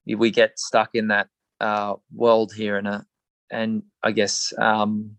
[0.06, 1.28] we get stuck in that
[1.60, 3.06] uh, world here and a
[3.52, 5.16] and i guess um,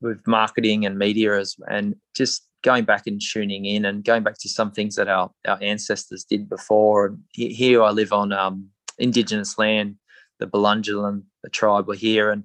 [0.00, 4.36] with marketing and media as and just going back and tuning in and going back
[4.38, 7.06] to some things that our, our ancestors did before.
[7.06, 9.96] And here i live on um, indigenous land.
[10.38, 12.44] The Bundjalung the tribe were here and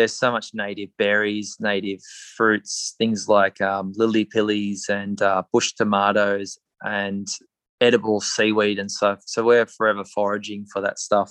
[0.00, 2.00] there's so much native berries, native
[2.34, 7.28] fruits, things like um, lily pillies and uh, bush tomatoes and
[7.82, 9.20] edible seaweed and stuff.
[9.26, 11.30] So we're forever foraging for that stuff,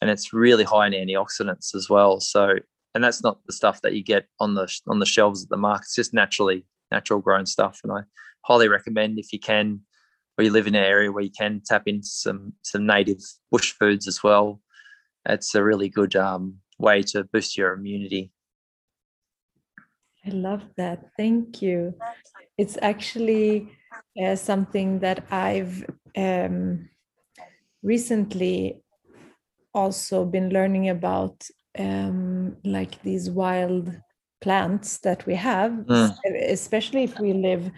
[0.00, 2.20] and it's really high in antioxidants as well.
[2.20, 2.54] So,
[2.94, 5.58] and that's not the stuff that you get on the on the shelves at the
[5.58, 5.84] market.
[5.84, 8.00] It's just naturally natural grown stuff, and I
[8.46, 9.80] highly recommend if you can,
[10.38, 13.72] or you live in an area where you can tap into some some native bush
[13.72, 14.62] foods as well.
[15.28, 18.30] It's a really good um, way to boost your immunity.
[20.26, 21.04] I love that.
[21.16, 21.94] Thank you.
[22.58, 23.72] It's actually
[24.22, 25.84] uh, something that I've
[26.16, 26.88] um,
[27.82, 28.82] recently
[29.72, 31.46] also been learning about,
[31.78, 33.96] um, like these wild
[34.40, 36.14] plants that we have, mm.
[36.48, 37.70] especially if we live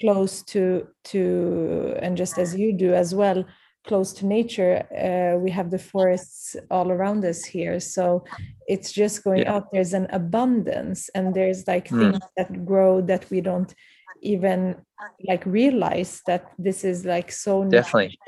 [0.00, 3.44] close to to, and just as you do as well,
[3.88, 7.80] close to nature uh, we have the forests all around us here.
[7.80, 8.24] So
[8.68, 9.54] it's just going yeah.
[9.54, 11.98] out there's an abundance and there's like mm.
[11.98, 13.74] things that grow that we don't
[14.22, 14.76] even
[15.28, 18.18] like realize that this is like so definitely.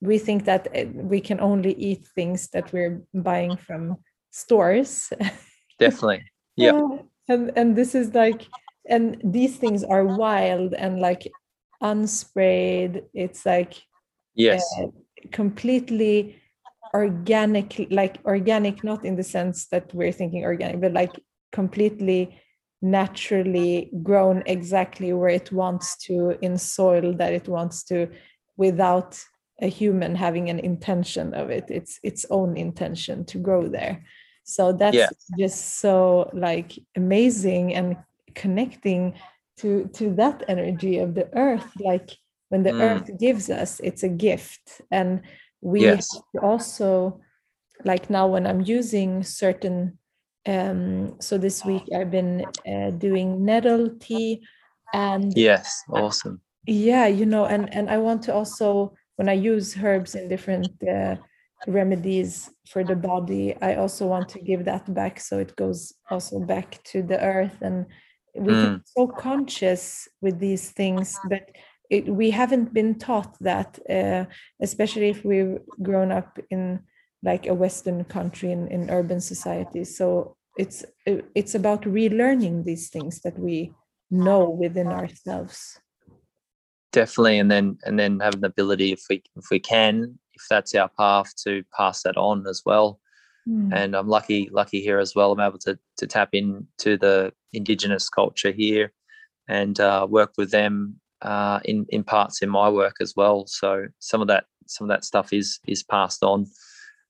[0.00, 3.96] we think that uh, we can only eat things that we're buying from
[4.30, 5.12] stores.
[5.78, 6.24] Definitely.
[6.56, 8.46] Yeah and and this is like
[8.88, 11.30] and these things are wild and like
[11.82, 13.02] unsprayed.
[13.14, 13.74] It's like
[14.36, 14.64] yes.
[14.80, 14.86] uh,
[15.32, 16.40] completely
[16.94, 21.18] organic like organic not in the sense that we're thinking organic but like
[21.52, 22.38] completely
[22.80, 28.08] naturally grown exactly where it wants to in soil that it wants to
[28.56, 29.18] without
[29.60, 31.64] a human having an intention of it.
[31.68, 34.04] It's its own intention to grow there.
[34.44, 35.08] So that's yeah.
[35.38, 37.96] just so like amazing and
[38.34, 39.14] connecting
[39.58, 41.66] to to that energy of the earth.
[41.80, 42.10] Like
[42.48, 42.80] when the mm.
[42.80, 45.22] earth gives us it's a gift and
[45.60, 46.08] we yes.
[46.42, 47.20] also
[47.84, 49.98] like now when i'm using certain
[50.46, 54.40] um so this week i've been uh, doing nettle tea
[54.92, 59.76] and yes awesome yeah you know and and i want to also when I use
[59.82, 61.16] herbs in different uh,
[61.66, 66.38] remedies for the body, I also want to give that back so it goes also
[66.38, 67.56] back to the earth.
[67.60, 67.86] And
[68.34, 68.76] we mm.
[68.76, 71.48] be so conscious with these things, but
[71.90, 74.24] it, we haven't been taught that, uh,
[74.60, 76.80] especially if we've grown up in
[77.22, 79.84] like a Western country in, in urban society.
[79.84, 83.72] So it's it's about relearning these things that we
[84.10, 85.78] know within ourselves
[86.92, 90.74] definitely and then and then having the ability if we if we can if that's
[90.74, 93.00] our path to pass that on as well
[93.46, 93.70] mm.
[93.74, 98.08] and i'm lucky lucky here as well i'm able to to tap into the indigenous
[98.08, 98.92] culture here
[99.48, 103.46] and uh, work with them uh, in in parts in my work as well.
[103.46, 106.46] So some of that some of that stuff is is passed on.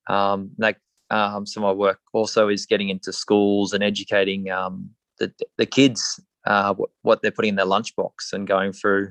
[0.09, 0.79] Um, like
[1.11, 5.67] um, some of my work also is getting into schools and educating um, the the
[5.67, 9.11] kids uh, what, what they're putting in their lunchbox and going through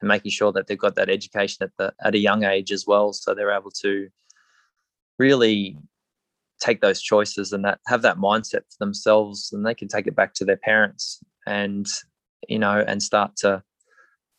[0.00, 2.86] and making sure that they've got that education at the at a young age as
[2.86, 4.08] well, so they're able to
[5.18, 5.76] really
[6.60, 10.16] take those choices and that have that mindset for themselves, and they can take it
[10.16, 11.86] back to their parents and
[12.48, 13.62] you know and start to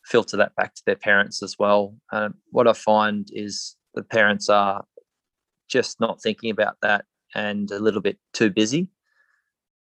[0.08, 1.96] filter that back to their parents as well.
[2.12, 4.86] Um, what I find is the parents are
[5.70, 8.89] just not thinking about that and a little bit too busy.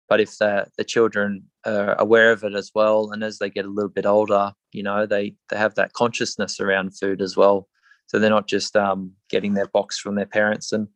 [0.09, 3.65] But if the, the children are aware of it as well, and as they get
[3.65, 7.69] a little bit older, you know, they, they have that consciousness around food as well.
[8.07, 10.89] So they're not just um, getting their box from their parents and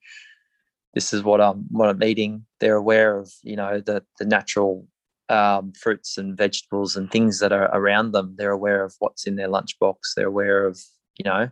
[0.94, 2.44] this is what I'm what I'm eating.
[2.60, 4.86] They're aware of, you know, the the natural
[5.28, 8.34] um, fruits and vegetables and things that are around them.
[8.36, 10.14] They're aware of what's in their lunchbox.
[10.16, 10.80] They're aware of,
[11.18, 11.50] you know,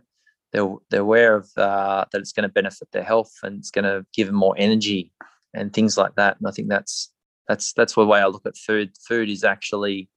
[0.53, 3.85] they're they're aware of uh, that it's going to benefit their health and it's going
[3.85, 5.11] to give them more energy
[5.53, 6.37] and things like that.
[6.39, 7.11] And I think that's
[7.47, 8.91] that's that's the way I look at food.
[9.07, 10.09] Food is actually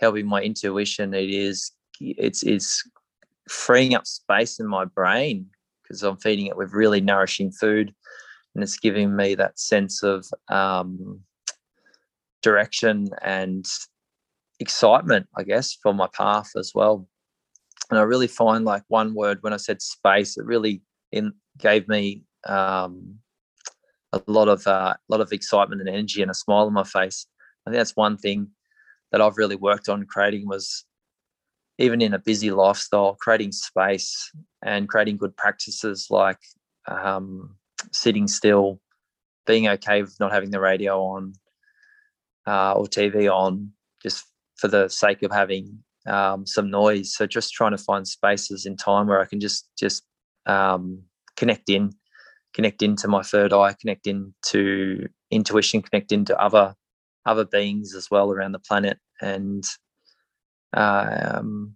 [0.00, 1.14] helping my intuition.
[1.14, 2.88] It is it's it's
[3.48, 5.46] freeing up space in my brain
[5.82, 7.94] because I'm feeding it with really nourishing food,
[8.54, 11.20] and it's giving me that sense of um,
[12.44, 13.66] direction and
[14.60, 17.08] excitement, I guess, for my path as well.
[17.90, 21.88] And I really find like one word when I said space, it really in gave
[21.88, 23.18] me um,
[24.12, 26.84] a lot of uh, a lot of excitement and energy and a smile on my
[26.84, 27.26] face.
[27.66, 28.48] I think that's one thing
[29.10, 30.84] that I've really worked on creating was
[31.78, 34.30] even in a busy lifestyle, creating space
[34.62, 36.38] and creating good practices like
[36.88, 37.56] um,
[37.92, 38.80] sitting still,
[39.46, 41.34] being okay with not having the radio on
[42.46, 43.70] uh, or TV on,
[44.02, 44.24] just
[44.56, 47.14] for the sake of having um, some noise.
[47.14, 50.04] So just trying to find spaces in time where I can just just
[50.46, 51.02] um,
[51.36, 51.92] connect in,
[52.54, 56.74] connect into my third eye, connect into intuition, connect into other
[57.26, 59.64] other beings as well around the planet, and
[60.74, 61.74] um,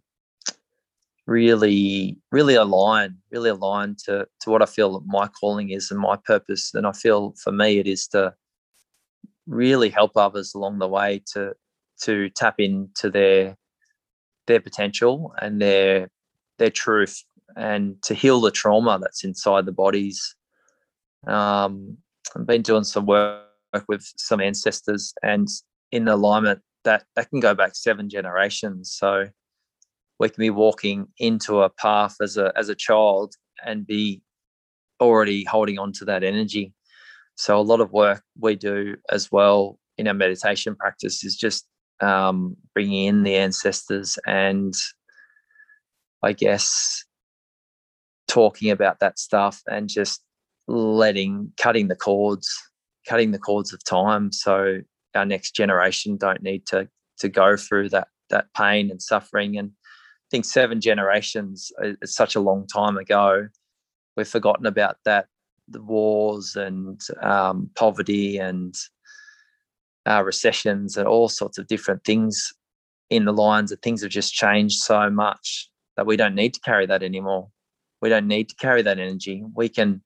[1.27, 6.17] really, really align, really align to to what I feel my calling is and my
[6.17, 6.73] purpose.
[6.75, 8.35] And I feel for me, it is to
[9.49, 11.55] really help others along the way to
[12.03, 13.57] to tap into their
[14.47, 16.09] their potential and their
[16.59, 17.25] their truth
[17.57, 20.37] and to heal the trauma that's inside the bodies.
[21.27, 21.97] Um,
[22.37, 23.45] I've been doing some work
[23.89, 25.49] with some ancestors and
[25.91, 28.93] in alignment that that can go back seven generations.
[28.93, 29.29] So
[30.19, 33.35] we can be walking into a path as a as a child
[33.65, 34.23] and be
[35.01, 36.73] already holding on to that energy.
[37.39, 41.69] So a lot of work we do as well in our meditation practice is just
[42.01, 44.75] um, bringing in the ancestors and
[46.21, 47.05] I guess
[48.27, 50.21] talking about that stuff and just
[50.67, 52.51] letting cutting the cords
[53.09, 54.33] cutting the cords of time.
[54.33, 54.81] So
[55.15, 56.89] our next generation don't need to
[57.21, 59.57] to go through that that pain and suffering.
[59.57, 61.71] And I think seven generations
[62.03, 63.47] is such a long time ago.
[64.17, 65.27] We've forgotten about that
[65.71, 68.75] the wars and um, poverty and
[70.07, 72.53] uh, recessions and all sorts of different things
[73.11, 76.61] in the lines of things have just changed so much that we don't need to
[76.61, 77.49] carry that anymore.
[78.01, 79.43] We don't need to carry that energy.
[79.55, 80.03] We can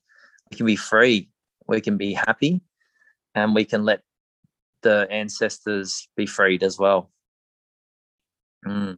[0.51, 1.31] we can be free.
[1.67, 2.61] We can be happy,
[3.35, 4.01] and we can let
[4.83, 7.11] the ancestors be freed as well.
[8.67, 8.97] Mm.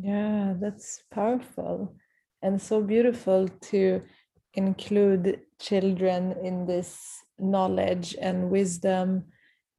[0.00, 1.94] Yeah, that's powerful
[2.42, 4.02] and so beautiful to
[4.54, 9.24] include children in this knowledge and wisdom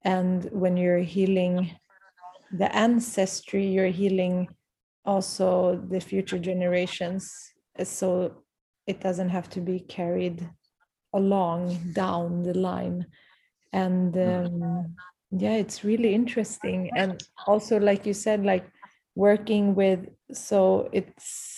[0.04, 1.72] and when you're healing
[2.52, 4.48] the ancestry you're healing
[5.06, 7.54] also the future generations
[7.84, 8.44] so
[8.86, 10.48] it doesn't have to be carried
[11.14, 13.06] along down the line
[13.74, 14.64] and mm-hmm.
[14.64, 14.96] um,
[15.32, 18.66] yeah it's really interesting and also like you said like
[19.16, 21.58] working with so it's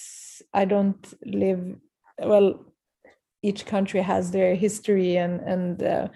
[0.54, 1.76] I don't live
[2.20, 2.66] well.
[3.42, 6.08] Each country has their history, and and uh,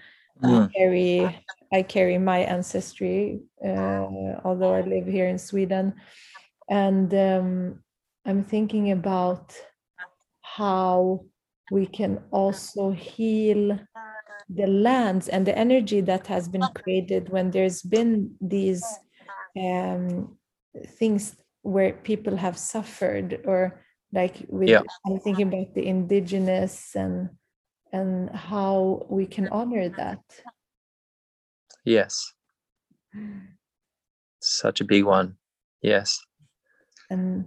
[0.42, 0.68] mm.
[0.68, 4.06] I carry I carry my ancestry, uh,
[4.44, 5.94] although I live here in Sweden,
[6.68, 7.82] and um,
[8.26, 9.54] I'm thinking about
[10.42, 11.24] how
[11.70, 13.78] we can also heal
[14.48, 18.84] the lands and the energy that has been created when there's been these
[19.58, 20.36] um,
[20.98, 23.83] things where people have suffered or
[24.14, 24.82] like with yeah.
[25.04, 27.28] i'm thinking about the indigenous and
[27.94, 30.20] and how we can honor that.
[31.84, 32.32] Yes.
[34.40, 35.36] Such a big one.
[35.80, 36.18] Yes.
[37.08, 37.44] And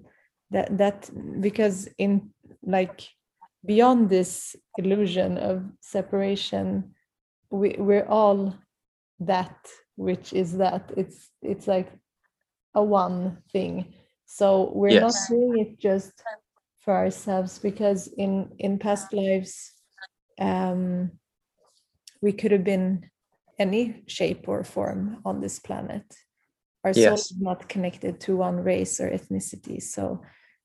[0.51, 1.09] that that
[1.41, 2.29] because in
[2.63, 3.01] like
[3.65, 6.95] beyond this illusion of separation
[7.49, 8.55] we we're all
[9.19, 9.57] that
[9.97, 10.91] which is that.
[10.95, 11.91] It's it's like
[12.73, 13.93] a one thing.
[14.25, 15.01] So we're yes.
[15.01, 16.13] not doing it just
[16.87, 19.73] for ourselves because in in past lives
[20.39, 21.11] um
[22.21, 23.09] we could have been
[23.59, 26.05] any shape or form on this planet
[26.85, 27.03] our yes.
[27.03, 30.21] soul is not connected to one race or ethnicity so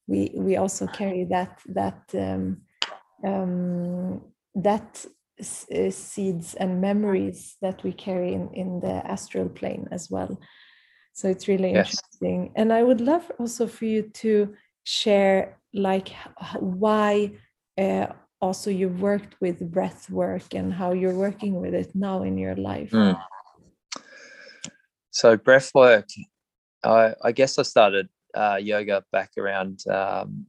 [0.06, 2.62] we we also carry that that um,
[3.24, 4.22] um,
[4.54, 5.04] that
[5.40, 10.38] uh, seeds and memories that we carry in, in the astral plane as well.
[11.14, 11.90] So it's really yes.
[11.90, 12.52] interesting.
[12.56, 14.54] And I would love also for you to
[14.84, 16.10] share like
[16.58, 17.32] why
[17.78, 18.06] uh,
[18.40, 22.56] also you worked with breath work and how you're working with it now in your
[22.56, 22.90] life.
[22.90, 23.18] Mm.
[25.10, 26.08] So breath work,
[26.82, 30.46] I, I guess I started uh, yoga back around um,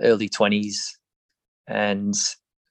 [0.00, 0.76] early 20s
[1.66, 2.14] and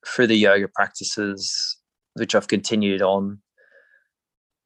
[0.08, 1.78] through the yoga practices,
[2.14, 3.42] which I've continued on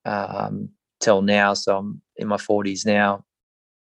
[0.05, 0.69] um,
[0.99, 1.53] till now.
[1.53, 3.25] So I'm in my 40s now.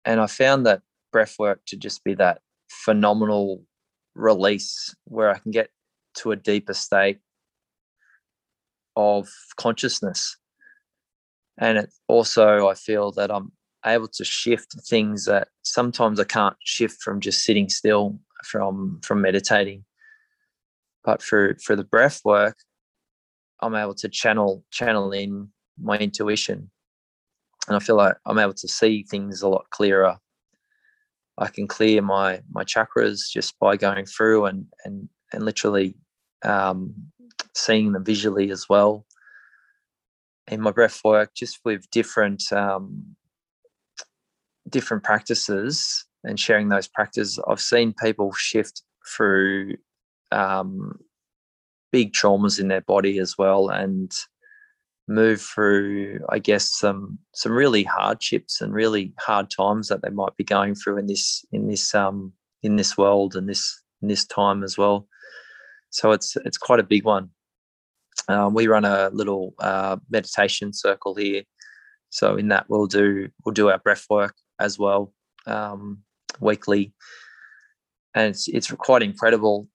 [0.05, 0.83] And I found that
[1.13, 3.63] breath work to just be that phenomenal
[4.15, 5.71] release where I can get
[6.19, 7.19] to a deeper state
[8.97, 10.37] of consciousness.
[11.59, 13.53] And it also, I feel that I'm
[13.85, 19.21] able to shift things that sometimes I can't shift from just sitting still from from
[19.21, 19.85] meditating
[21.05, 22.57] but for for the breath work
[23.61, 25.49] i'm able to channel channel in
[25.81, 26.71] my intuition
[27.67, 30.19] and i feel like i'm able to see things a lot clearer
[31.39, 35.95] i can clear my my chakras just by going through and and and literally
[36.45, 36.95] um,
[37.55, 39.05] seeing them visually as well.
[40.51, 43.17] In my breath work just with different um,
[44.69, 48.83] different practices and sharing those practices i've seen people shift
[49.17, 49.75] through
[50.33, 50.99] um,
[51.93, 54.13] big traumas in their body as well and
[55.09, 60.37] move through i guess some some really hardships and really hard times that they might
[60.37, 62.33] be going through in this in this um
[62.63, 65.09] in this world and this in this time as well.
[65.91, 67.31] So it's it's quite a big one.
[68.29, 71.43] Um, we run a little uh, meditation circle here.
[72.11, 75.13] So in that we'll do we'll do our breath work as well
[75.47, 76.03] um,
[76.41, 76.93] weekly.
[78.15, 79.69] And it's it's quite incredible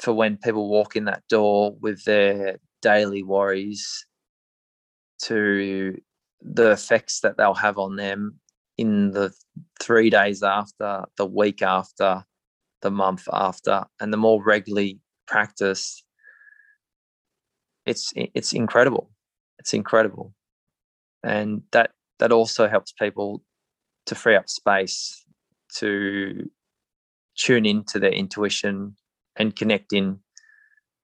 [0.00, 4.06] for when people walk in that door with their daily worries
[5.24, 5.98] to
[6.42, 8.38] the effects that they'll have on them
[8.76, 9.32] in the
[9.80, 12.24] three days after, the week after,
[12.82, 16.04] the month after, and the more regularly practice,
[17.86, 19.10] it's it's incredible.
[19.58, 20.34] It's incredible,
[21.22, 23.42] and that that also helps people
[24.06, 25.24] to free up space
[25.76, 26.48] to
[27.36, 28.96] tune into their intuition
[29.36, 30.18] and connect in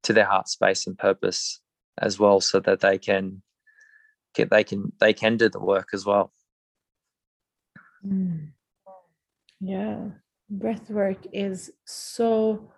[0.02, 1.60] to their heart space and purpose
[1.98, 3.42] as well so that they can
[4.36, 6.32] they can they can do the work as well
[8.06, 8.48] mm.
[9.60, 9.98] yeah
[10.48, 12.72] breath work is so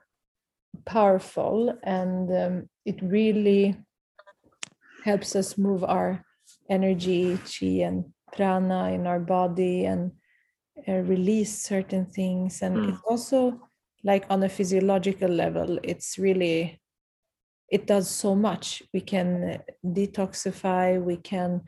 [0.84, 3.76] powerful and um, it really
[5.04, 6.24] helps us move our
[6.70, 10.12] energy chi and prana in our body and
[10.88, 12.88] uh, release certain things and mm.
[12.88, 13.60] it also
[14.04, 16.81] like on a physiological level it's really
[17.72, 18.82] it does so much.
[18.92, 21.62] We can detoxify we can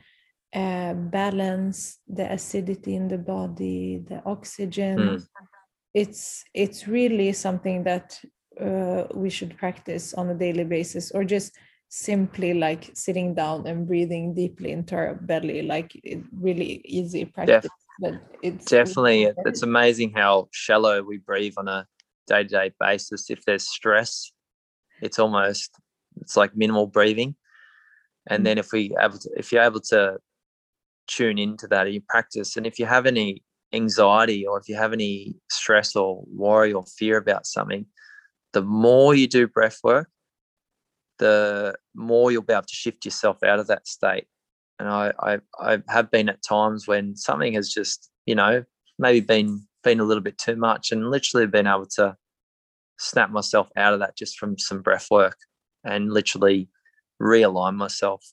[0.54, 4.98] uh, balance the acidity in the body the oxygen.
[4.98, 5.26] Mm.
[5.94, 8.20] it's it's really something that
[8.60, 11.56] uh, we should practice on a daily basis or just
[11.88, 17.62] simply like sitting down and breathing deeply into our belly like it really easy practice.
[17.62, 21.86] Def- but it's definitely it's amazing how shallow we breathe on a
[22.26, 23.30] day-to-day basis.
[23.30, 24.34] If there's stress
[25.00, 25.70] it's almost
[26.20, 27.34] it's like minimal breathing
[28.28, 28.44] and mm.
[28.44, 30.18] then if we able to, if you're able to
[31.06, 33.42] tune into that you practice and if you have any
[33.74, 37.84] anxiety or if you have any stress or worry or fear about something,
[38.52, 40.08] the more you do breath work,
[41.18, 44.26] the more you'll be able to shift yourself out of that state.
[44.78, 48.64] And I, I, I have been at times when something has just, you know,
[48.98, 52.16] maybe been been a little bit too much, and literally been able to
[52.98, 55.36] snap myself out of that just from some breath work
[55.84, 56.68] and literally
[57.20, 58.24] realign myself.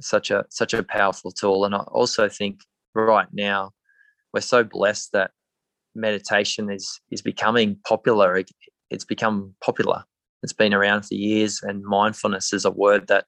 [0.00, 2.60] Such a such a powerful tool, and I also think
[2.94, 3.72] right now
[4.32, 5.32] we're so blessed that
[5.94, 8.42] meditation is is becoming popular.
[8.90, 10.04] It's become popular.
[10.42, 13.26] It's been around for years, and mindfulness is a word that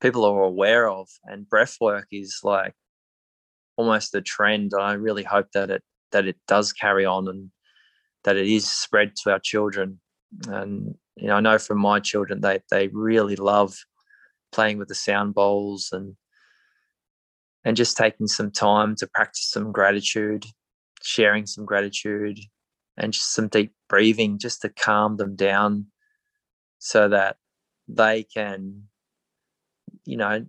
[0.00, 1.08] people are aware of.
[1.24, 2.74] And breath work is like
[3.76, 4.72] almost a trend.
[4.78, 5.82] I really hope that it
[6.12, 7.50] that it does carry on and
[8.24, 10.00] that it is spread to our children.
[10.48, 13.76] And you know, I know from my children they they really love
[14.52, 16.16] playing with the sound bowls and
[17.64, 20.44] and just taking some time to practice some gratitude,
[21.02, 22.38] sharing some gratitude,
[22.96, 25.86] and just some deep breathing just to calm them down
[26.78, 27.36] so that
[27.88, 28.84] they can,
[30.04, 30.46] you know,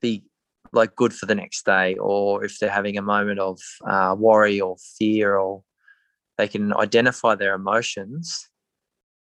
[0.00, 0.24] be
[0.72, 1.94] like good for the next day.
[1.96, 5.64] Or if they're having a moment of uh, worry or fear, or
[6.38, 8.50] they can identify their emotions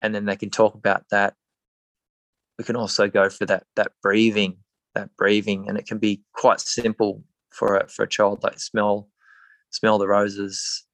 [0.03, 1.35] and then they can talk about that.
[2.59, 4.59] We can also go for that that breathing
[4.95, 8.43] that breathing, and it can be quite simple for a for a child.
[8.43, 9.09] Like smell
[9.71, 10.85] smell the roses,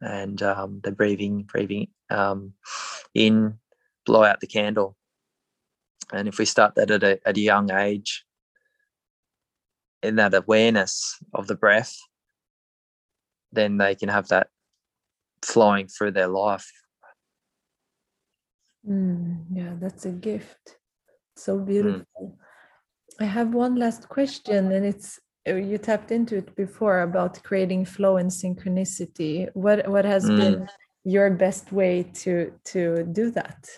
[0.00, 2.52] and um, the breathing breathing um,
[3.14, 3.58] in,
[4.06, 4.96] blow out the candle.
[6.12, 8.24] And if we start that at a, at a young age,
[10.02, 11.96] in that awareness of the breath,
[13.52, 14.48] then they can have that
[15.42, 16.70] flowing through their life.
[18.88, 20.78] Mm, yeah, that's a gift.
[21.36, 21.66] So mm.
[21.66, 22.06] beautiful.
[22.22, 22.32] Mm.
[23.20, 25.18] I have one last question, and it's
[25.48, 29.48] uh, you tapped into it before about creating flow and synchronicity.
[29.54, 30.36] What what has mm.
[30.36, 30.68] been
[31.04, 33.68] your best way to to do that?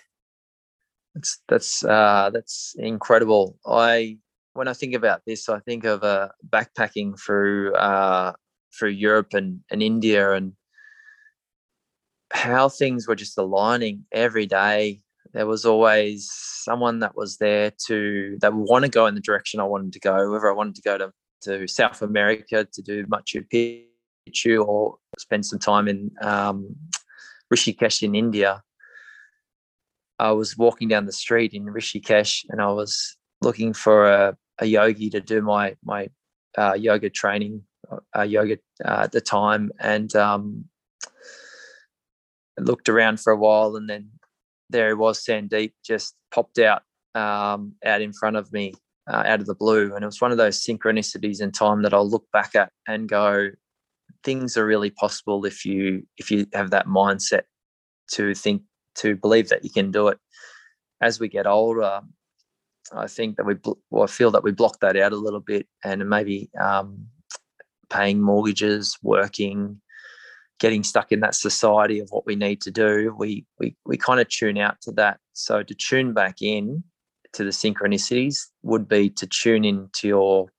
[1.14, 3.58] That's that's uh, that's incredible.
[3.66, 4.18] I
[4.52, 8.32] when I think about this, I think of uh, backpacking through uh,
[8.78, 10.52] through Europe and, and India and
[12.32, 15.02] how things were just aligning every day
[15.32, 19.60] there was always someone that was there to that want to go in the direction
[19.60, 21.12] I wanted to go, whether I wanted to go to,
[21.42, 23.46] to South America to do Machu
[24.28, 26.74] Picchu or spend some time in um,
[27.52, 28.62] Rishikesh in India.
[30.18, 34.66] I was walking down the street in Rishikesh and I was looking for a, a
[34.66, 36.08] yogi to do my my
[36.58, 37.62] uh, yoga training,
[38.16, 40.64] uh, yoga uh, at the time, and um,
[42.64, 44.10] looked around for a while, and then
[44.68, 46.82] there he was, Sandeep, just popped out
[47.14, 48.72] um, out in front of me
[49.10, 49.94] uh, out of the blue.
[49.94, 53.08] And it was one of those synchronicities in time that I'll look back at and
[53.08, 53.50] go,
[54.22, 57.42] things are really possible if you if you have that mindset
[58.12, 58.62] to think
[58.96, 60.18] to believe that you can do it.
[61.02, 62.02] As we get older,
[62.92, 63.54] I think that we
[63.90, 67.06] well, I feel that we block that out a little bit, and maybe um,
[67.88, 69.80] paying mortgages, working,
[70.60, 74.20] getting stuck in that society of what we need to do, we we we kind
[74.20, 75.18] of tune out to that.
[75.32, 76.84] So to tune back in
[77.32, 80.52] to the synchronicities would be to tune into your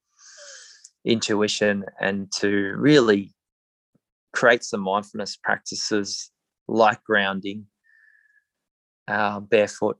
[1.05, 3.33] intuition and to really
[4.33, 6.31] create some mindfulness practices
[6.67, 7.65] like grounding,
[9.07, 9.97] uh, barefoot,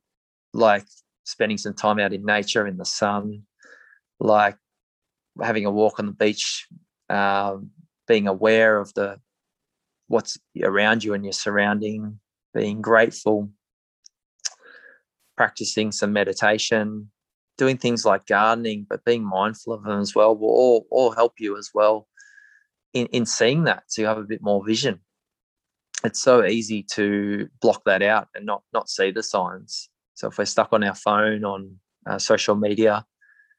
[0.53, 0.85] like
[1.25, 3.43] spending some time out in nature in the sun,
[4.19, 4.57] like
[5.41, 6.67] having a walk on the beach,
[7.09, 7.71] um,
[8.07, 9.19] being aware of the
[10.11, 12.19] what's around you and your surrounding,
[12.53, 13.49] being grateful,
[15.37, 17.09] practicing some meditation,
[17.57, 21.33] doing things like gardening, but being mindful of them as well will all, all help
[21.39, 22.07] you as well
[22.93, 24.99] in, in seeing that so you have a bit more vision.
[26.03, 29.89] It's so easy to block that out and not not see the signs.
[30.15, 33.05] So if we're stuck on our phone on uh, social media,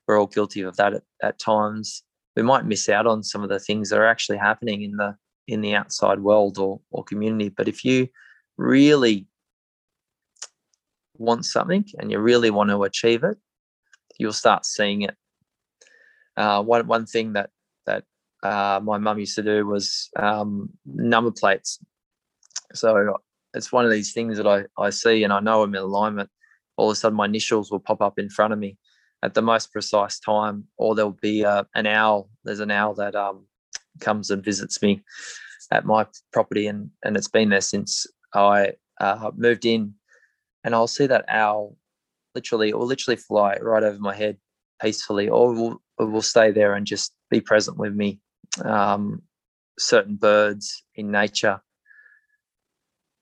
[0.07, 2.03] we're all guilty of that at, at times.
[2.37, 5.17] We might miss out on some of the things that are actually happening in the
[5.49, 7.49] in the outside world or, or community.
[7.49, 8.09] But if you
[8.57, 9.27] really
[11.17, 13.37] want something and you really want to achieve it,
[14.19, 15.17] you'll start seeing it.
[16.37, 17.51] Uh, one one thing that
[17.87, 18.05] that
[18.43, 21.79] uh, my mum used to do was um, number plates.
[22.75, 23.19] So
[23.55, 26.31] it's one of these things that I, I see and I know I'm in alignment.
[26.77, 28.79] All of a sudden, my initials will pop up in front of me
[29.23, 32.31] at the most precise time, or there'll be uh, an owl.
[32.45, 33.47] There's an owl that um,
[34.01, 35.03] comes and visits me
[35.71, 39.95] at my property, and and it's been there since I uh, moved in.
[40.65, 41.77] And I'll see that owl
[42.35, 44.37] literally, or literally fly right over my head
[44.81, 48.21] peacefully, or will, will stay there and just be present with me.
[48.65, 49.23] Um,
[49.79, 51.61] certain birds in nature.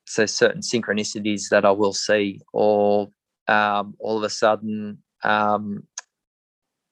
[0.05, 3.09] So certain synchronicities that I will see, or
[3.47, 5.87] um, all of a sudden um,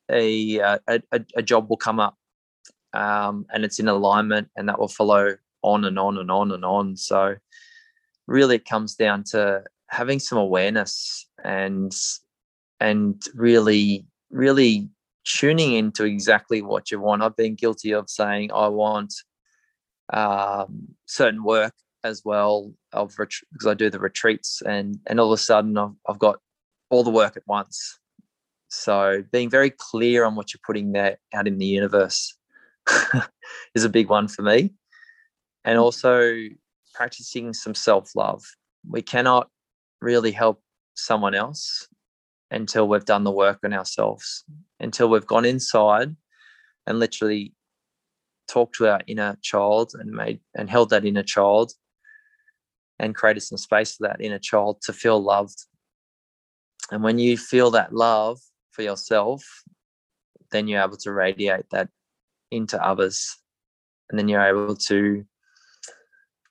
[0.09, 2.17] a, uh, a, a job will come up
[2.93, 6.65] um, and it's in alignment and that will follow on and on and on and
[6.65, 6.95] on.
[6.95, 7.35] So
[8.27, 11.91] really it comes down to having some awareness and
[12.79, 14.89] and really really
[15.25, 17.21] tuning into exactly what you want.
[17.21, 19.13] I've been guilty of saying I want
[20.13, 21.73] um, certain work
[22.03, 25.77] as well of ret- because I do the retreats and and all of a sudden
[25.77, 26.39] I've, I've got
[26.89, 27.99] all the work at once.
[28.69, 32.35] So being very clear on what you're putting there out in the universe
[33.75, 34.73] is a big one for me.
[35.65, 35.81] And mm.
[35.81, 36.35] also
[36.93, 38.43] practicing some self-love.
[38.89, 39.49] We cannot
[40.01, 40.61] really help
[40.95, 41.87] someone else
[42.51, 44.43] until we've done the work on ourselves,
[44.79, 46.15] until we've gone inside
[46.87, 47.53] and literally
[48.47, 51.71] talked to our inner child and made and held that inner child
[52.97, 55.65] and created some space for that inner child to feel loved.
[56.91, 58.39] And when you feel that love
[58.71, 59.43] for yourself,
[60.51, 61.89] then you're able to radiate that
[62.51, 63.37] into others.
[64.09, 65.25] And then you're able to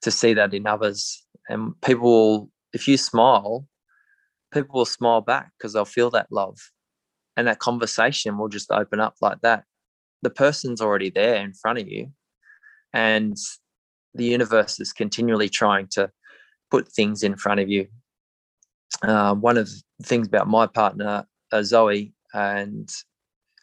[0.02, 1.24] to see that in others.
[1.48, 3.66] And people will, if you smile,
[4.52, 6.58] people will smile back because they'll feel that love.
[7.36, 9.64] And that conversation will just open up like that.
[10.22, 12.12] The person's already there in front of you.
[12.92, 13.36] And
[14.14, 16.10] the universe is continually trying to
[16.70, 17.86] put things in front of you.
[19.02, 22.88] Uh, one of the things about my partner, uh, Zoe, and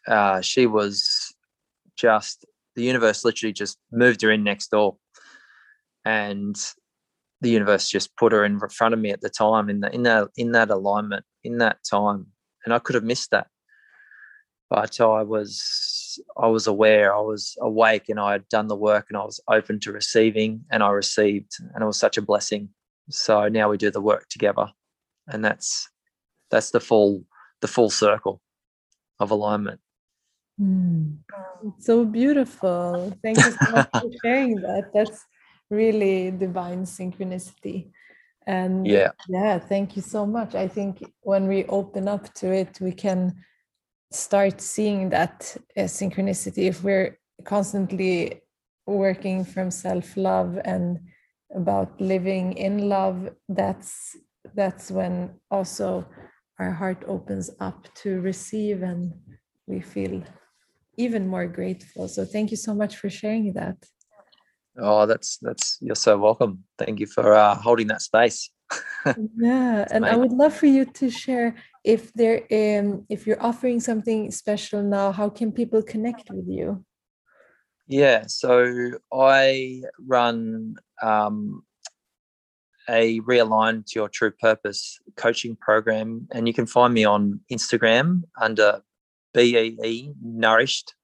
[0.08, 1.25] uh, she was
[1.96, 2.44] just,
[2.74, 4.96] the universe literally just moved her in next door.
[6.04, 6.56] And
[7.40, 10.02] the universe just put her in front of me at the time in the, in
[10.04, 12.26] that in that alignment in that time.
[12.64, 13.48] And i could have missed that.
[14.70, 19.06] But i was i was aware i was awake and i had done the work
[19.10, 22.70] and i was open to receiving and i received and it was such a blessing.
[23.10, 24.66] So now we do the work together.
[25.28, 25.88] And that's
[26.50, 27.24] that's the full
[27.60, 28.40] the full circle
[29.20, 29.80] of alignment
[30.60, 31.16] mm.
[31.78, 33.12] so beautiful.
[33.22, 34.90] Thank you so much for sharing that.
[34.94, 35.24] That's
[35.70, 37.90] really divine synchronicity.
[38.46, 39.10] And yeah.
[39.28, 40.54] yeah thank you so much.
[40.54, 43.34] I think when we open up to it we can
[44.12, 48.40] start seeing that uh, synchronicity if we're constantly
[48.86, 50.98] working from self-love and
[51.54, 54.16] about living in love that's
[54.54, 56.06] that's when also
[56.58, 59.12] our heart opens up to receive and
[59.66, 60.22] we feel
[60.96, 63.76] even more grateful so thank you so much for sharing that
[64.78, 66.64] Oh, that's that's you're so welcome.
[66.78, 68.50] Thank you for uh, holding that space.
[69.36, 73.80] yeah, and I would love for you to share if there um if you're offering
[73.80, 76.84] something special now, how can people connect with you?
[77.88, 81.62] Yeah, so I run um,
[82.88, 88.22] a realign to your true purpose coaching program, and you can find me on Instagram
[88.38, 88.82] under
[89.36, 90.94] BEE Nourished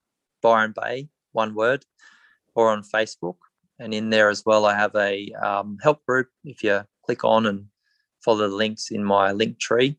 [0.42, 1.84] Byron Bay, one word,
[2.54, 3.36] or on Facebook
[3.82, 6.28] and in there as well, I have a um, help group.
[6.44, 7.66] If you click on and
[8.24, 9.98] follow the links in my link tree,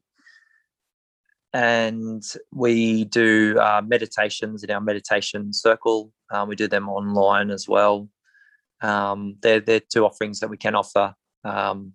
[1.51, 6.11] and we do uh, meditations in our meditation circle.
[6.31, 8.09] Um, we do them online as well.
[8.81, 11.13] Um, they're, they're two offerings that we can offer
[11.43, 11.93] um,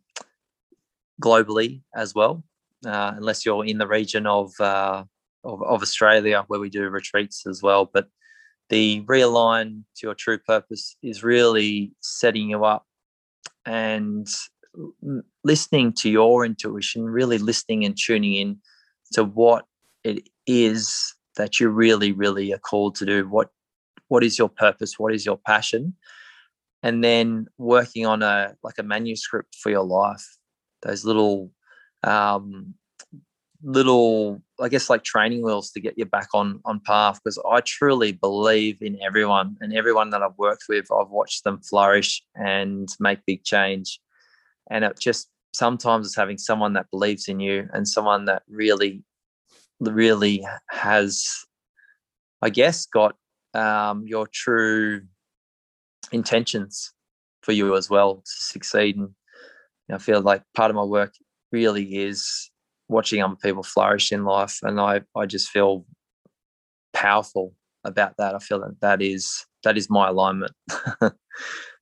[1.20, 2.44] globally as well,
[2.86, 5.04] uh, unless you're in the region of, uh,
[5.44, 7.90] of, of Australia where we do retreats as well.
[7.92, 8.08] But
[8.68, 12.86] the realign to your true purpose is really setting you up
[13.64, 14.26] and
[15.44, 18.58] listening to your intuition, really listening and tuning in
[19.12, 19.64] to what
[20.04, 23.28] it is that you really, really are called to do.
[23.28, 23.50] What
[24.08, 24.98] what is your purpose?
[24.98, 25.94] What is your passion?
[26.82, 30.24] And then working on a like a manuscript for your life.
[30.82, 31.50] Those little
[32.04, 32.74] um,
[33.62, 37.60] little i guess like training wheels to get you back on on path because i
[37.60, 42.88] truly believe in everyone and everyone that i've worked with i've watched them flourish and
[43.00, 44.00] make big change.
[44.70, 49.02] And it just sometimes it's having someone that believes in you and someone that really
[49.80, 51.26] really has
[52.42, 53.16] i guess got
[53.54, 55.00] um, your true
[56.12, 56.92] intentions
[57.42, 58.96] for you as well to succeed.
[58.96, 59.08] And
[59.90, 61.14] i feel like part of my work
[61.50, 62.50] really is
[62.88, 65.84] watching other people flourish in life and i i just feel
[66.92, 68.34] powerful about that.
[68.34, 70.52] I feel that that is that is my alignment.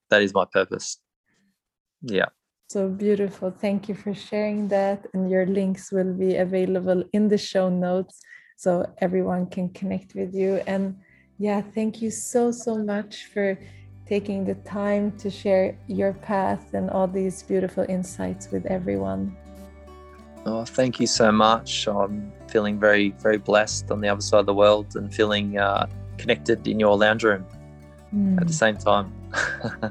[0.09, 0.99] That is my purpose.
[2.01, 2.29] Yeah.
[2.69, 3.51] So beautiful.
[3.51, 8.21] Thank you for sharing that and your links will be available in the show notes
[8.55, 10.63] so everyone can connect with you.
[10.65, 10.95] And
[11.39, 13.59] yeah thank you so so much for
[14.07, 19.35] taking the time to share your path and all these beautiful insights with everyone.
[20.47, 21.87] Oh, thank you so much.
[21.89, 25.87] I'm feeling very, very blessed on the other side of the world and feeling uh,
[26.17, 27.45] connected in your lounge room
[28.15, 28.37] mm.
[28.39, 28.63] at the hmm.
[28.63, 29.11] same time.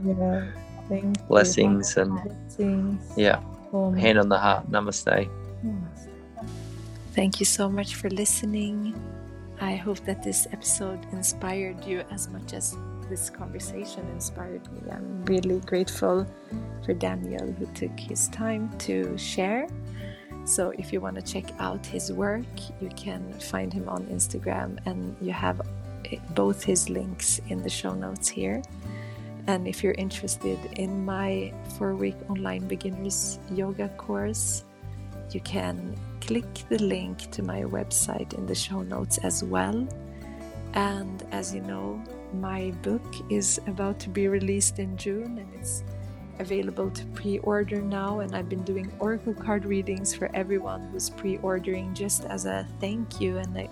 [0.02, 0.46] yeah,
[0.88, 2.02] thank Blessings you.
[2.02, 3.12] and Blessings.
[3.18, 3.42] yeah,
[3.74, 4.70] oh, hand on the heart.
[4.70, 5.28] Namaste.
[5.62, 6.09] Namaste.
[7.12, 8.98] Thank you so much for listening.
[9.61, 12.78] I hope that this episode inspired you as much as
[13.11, 14.90] this conversation inspired me.
[14.90, 16.26] I'm really grateful
[16.84, 19.68] for Daniel who took his time to share.
[20.47, 22.47] So, if you want to check out his work,
[22.80, 25.61] you can find him on Instagram, and you have
[26.11, 28.62] eh, both his links in the show notes here.
[29.49, 34.64] And if you're interested in my four week online beginners yoga course,
[35.32, 39.86] you can click the link to my website in the show notes as well.
[40.74, 42.01] And as you know,
[42.34, 45.82] my book is about to be released in June and it's
[46.39, 48.20] available to pre order now.
[48.20, 52.66] And I've been doing oracle card readings for everyone who's pre ordering just as a
[52.80, 53.68] thank you and, a,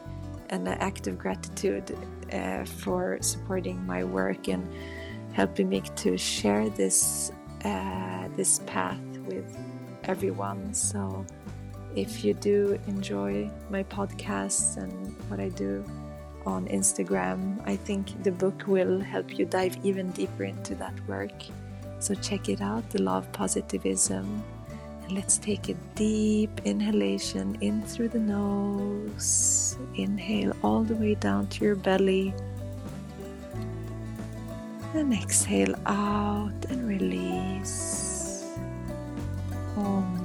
[0.51, 1.97] and an act of gratitude
[2.33, 4.67] uh, for supporting my work and
[5.33, 7.33] helping me to share this,
[7.65, 9.57] uh, this path with
[10.05, 10.73] everyone.
[10.75, 11.25] So
[11.97, 14.93] if you do enjoy my podcasts and
[15.29, 15.85] what I do
[16.47, 21.33] on Instagram, I think the book will help you dive even deeper into that work.
[22.05, 24.45] So check it out, The Law of Positivism.
[25.05, 29.79] And let's take a deep inhalation in through the nose.
[29.95, 32.35] Inhale all the way down to your belly.
[34.93, 38.53] And exhale out and release.
[39.79, 40.24] Om